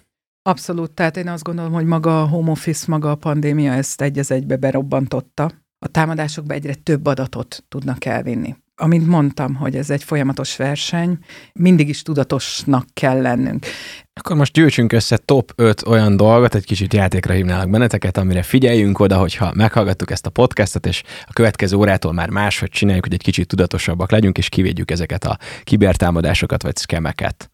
Abszolút, 0.48 0.92
tehát 0.92 1.18
én 1.18 1.28
azt 1.28 1.44
gondolom, 1.44 1.72
hogy 1.72 1.86
maga 1.86 2.22
a 2.22 2.28
home 2.28 2.52
office, 2.52 2.86
maga 2.88 3.12
a 3.12 3.16
pandémia 3.16 3.74
ezt 3.74 4.02
egy 4.02 4.20
az 4.20 4.32
egybe 4.32 4.56
berobbantotta. 4.56 5.52
A 5.80 5.88
támadásokba 5.88 6.54
egyre 6.54 6.74
több 6.74 7.06
adatot 7.06 7.64
tudnak 7.68 8.06
elvinni 8.06 8.56
amint 8.76 9.08
mondtam, 9.08 9.56
hogy 9.56 9.76
ez 9.76 9.90
egy 9.90 10.04
folyamatos 10.04 10.56
verseny, 10.56 11.18
mindig 11.54 11.90
is 11.90 12.02
tudatosnak 12.02 12.86
kell 12.94 13.22
lennünk. 13.22 13.66
Akkor 14.14 14.36
most 14.36 14.54
gyűjtsünk 14.54 14.92
össze 14.92 15.18
top 15.18 15.52
5 15.56 15.88
olyan 15.88 16.18
dolgot, 16.18 16.56
egy 16.56 16.66
kicsit 16.66 16.94
játékra 16.94 17.34
hívnálak 17.34 17.70
benneteket, 17.70 18.18
amire 18.18 18.44
figyeljünk 18.44 19.00
oda, 19.00 19.18
hogyha 19.18 19.52
meghallgattuk 19.54 20.12
ezt 20.12 20.26
a 20.26 20.30
podcastot, 20.30 20.86
és 20.86 21.04
a 21.26 21.34
következő 21.34 21.76
órától 21.76 22.14
már 22.14 22.30
máshogy 22.30 22.70
csináljuk, 22.70 23.04
hogy 23.04 23.14
egy 23.14 23.24
kicsit 23.24 23.48
tudatosabbak 23.48 24.12
legyünk, 24.12 24.38
és 24.38 24.50
kivédjük 24.50 24.92
ezeket 24.92 25.24
a 25.24 25.38
kibertámadásokat 25.64 26.64
vagy 26.64 26.76
szkemeket. 26.76 27.52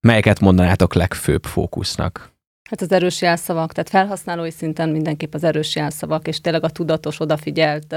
Melyeket 0.00 0.40
mondanátok 0.40 0.94
legfőbb 0.94 1.44
fókusznak? 1.44 2.33
Hát 2.70 2.80
az 2.80 2.92
erős 2.92 3.20
jelszavak, 3.20 3.72
tehát 3.72 3.90
felhasználói 3.90 4.50
szinten 4.50 4.88
mindenképp 4.88 5.34
az 5.34 5.44
erős 5.44 5.76
jelszavak, 5.76 6.26
és 6.26 6.40
tényleg 6.40 6.64
a 6.64 6.70
tudatos, 6.70 7.20
odafigyelt 7.20 7.94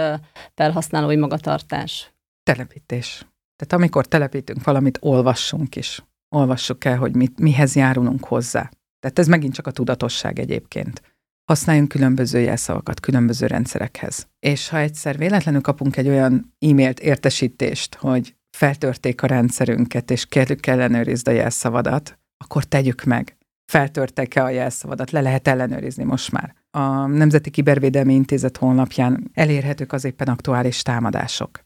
felhasználói 0.55 1.15
magatartás. 1.15 2.13
Telepítés. 2.43 3.25
Tehát 3.55 3.73
amikor 3.73 4.05
telepítünk 4.05 4.63
valamit, 4.63 4.97
olvassunk 5.01 5.75
is. 5.75 6.03
Olvassuk 6.35 6.85
el, 6.85 6.97
hogy 6.97 7.15
mit, 7.15 7.39
mihez 7.39 7.75
járulunk 7.75 8.25
hozzá. 8.25 8.69
Tehát 8.99 9.19
ez 9.19 9.27
megint 9.27 9.53
csak 9.53 9.67
a 9.67 9.71
tudatosság 9.71 10.39
egyébként. 10.39 11.01
Használjunk 11.45 11.89
különböző 11.89 12.39
jelszavakat 12.39 12.99
különböző 12.99 13.47
rendszerekhez. 13.47 14.27
És 14.39 14.69
ha 14.69 14.77
egyszer 14.77 15.17
véletlenül 15.17 15.61
kapunk 15.61 15.97
egy 15.97 16.07
olyan 16.07 16.53
e-mailt 16.59 16.99
értesítést, 16.99 17.95
hogy 17.95 18.35
feltörték 18.57 19.21
a 19.21 19.27
rendszerünket, 19.27 20.11
és 20.11 20.25
kérjük 20.25 20.67
ellenőrizd 20.67 21.27
a 21.27 21.31
jelszavadat, 21.31 22.19
akkor 22.37 22.63
tegyük 22.63 23.03
meg. 23.03 23.36
Feltörtek-e 23.67 24.43
a 24.43 24.49
jelszavadat? 24.49 25.11
Le 25.11 25.21
lehet 25.21 25.47
ellenőrizni 25.47 26.03
most 26.03 26.31
már. 26.31 26.55
A 26.71 27.05
Nemzeti 27.05 27.49
Kibervédelmi 27.49 28.13
Intézet 28.13 28.57
honlapján 28.57 29.29
elérhetők 29.33 29.93
az 29.93 30.05
éppen 30.05 30.27
aktuális 30.27 30.81
támadások. 30.81 31.63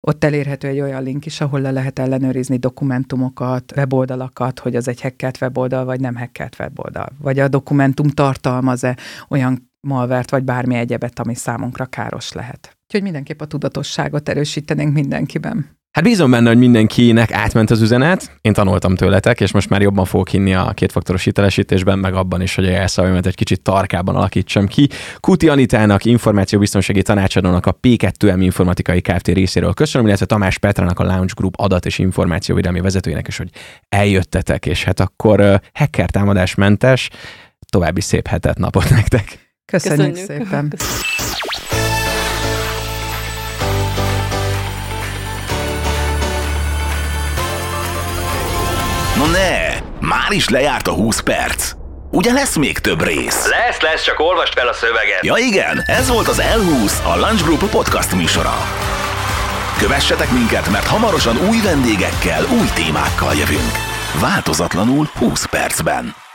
Ott 0.00 0.24
elérhető 0.24 0.68
egy 0.68 0.80
olyan 0.80 1.02
link 1.02 1.26
is, 1.26 1.40
ahol 1.40 1.60
le 1.60 1.70
lehet 1.70 1.98
ellenőrizni 1.98 2.56
dokumentumokat, 2.56 3.72
weboldalakat, 3.76 4.58
hogy 4.58 4.76
az 4.76 4.88
egy 4.88 5.00
hackelt 5.00 5.40
weboldal, 5.40 5.84
vagy 5.84 6.00
nem 6.00 6.16
hackelt 6.16 6.56
weboldal. 6.58 7.08
Vagy 7.18 7.38
a 7.38 7.48
dokumentum 7.48 8.08
tartalmaz-e 8.08 8.96
olyan 9.28 9.70
malvert, 9.80 10.30
vagy 10.30 10.44
bármi 10.44 10.74
egyebet, 10.74 11.18
ami 11.18 11.34
számunkra 11.34 11.86
káros 11.86 12.32
lehet. 12.32 12.76
Úgyhogy 12.84 13.02
mindenképp 13.02 13.40
a 13.40 13.46
tudatosságot 13.46 14.28
erősítenénk 14.28 14.92
mindenkiben. 14.92 15.76
Hát 15.96 16.04
bízom 16.04 16.30
benne, 16.30 16.48
hogy 16.48 16.58
mindenkinek 16.58 17.32
átment 17.32 17.70
az 17.70 17.80
üzenet. 17.80 18.30
Én 18.40 18.52
tanultam 18.52 18.94
tőletek, 18.94 19.40
és 19.40 19.52
most 19.52 19.68
már 19.68 19.80
jobban 19.80 20.04
fogok 20.04 20.28
hinni 20.28 20.54
a 20.54 20.72
kétfaktoros 20.74 21.24
hitelesítésben, 21.24 21.98
meg 21.98 22.14
abban 22.14 22.42
is, 22.42 22.54
hogy 22.54 22.66
a 22.66 22.70
jelszavamat 22.70 23.26
egy 23.26 23.34
kicsit 23.34 23.62
tarkában 23.62 24.16
alakítsam 24.16 24.66
ki. 24.66 24.88
Kuti 25.20 25.48
Anitának, 25.48 26.04
információbiztonsági 26.04 27.02
tanácsadónak 27.02 27.66
a 27.66 27.78
P2M 27.82 28.36
informatikai 28.38 29.00
Kft. 29.00 29.28
részéről 29.28 29.74
köszönöm, 29.74 30.06
illetve 30.06 30.26
Tamás 30.26 30.58
Petrának 30.58 30.98
a 30.98 31.04
Launch 31.04 31.34
Group 31.34 31.54
adat 31.56 31.86
és 31.86 31.98
információvédelmi 31.98 32.80
vezetőjének 32.80 33.28
is, 33.28 33.36
hogy 33.36 33.50
eljöttetek, 33.88 34.66
és 34.66 34.84
hát 34.84 35.00
akkor 35.00 35.40
uh, 35.40 35.54
hacker 35.72 36.10
támadásmentes, 36.10 37.10
további 37.70 38.00
szép 38.00 38.26
hetet, 38.26 38.58
napot 38.58 38.90
nektek. 38.90 39.54
Köszönjük, 39.64 40.14
Köszönjük. 40.14 40.46
szépen. 40.46 40.68
Köszönjük. 40.68 41.04
Már 50.22 50.30
is 50.30 50.48
lejárt 50.48 50.88
a 50.88 50.92
20 50.92 51.20
perc. 51.20 51.72
Ugye 52.10 52.32
lesz 52.32 52.56
még 52.56 52.78
több 52.78 53.02
rész? 53.02 53.48
Lesz, 53.48 53.80
lesz, 53.80 54.04
csak 54.04 54.20
olvast 54.20 54.52
fel 54.52 54.68
a 54.68 54.72
szöveget. 54.72 55.24
Ja 55.24 55.36
igen, 55.36 55.82
ez 55.86 56.08
volt 56.08 56.28
az 56.28 56.42
L20, 56.42 57.14
a 57.14 57.16
Lunch 57.18 57.42
Group 57.44 57.70
podcast 57.70 58.14
műsora. 58.14 58.54
Kövessetek 59.78 60.30
minket, 60.30 60.70
mert 60.70 60.86
hamarosan 60.86 61.36
új 61.48 61.60
vendégekkel, 61.60 62.44
új 62.60 62.66
témákkal 62.74 63.34
jövünk. 63.34 63.72
Változatlanul 64.20 65.10
20 65.18 65.44
percben. 65.44 66.25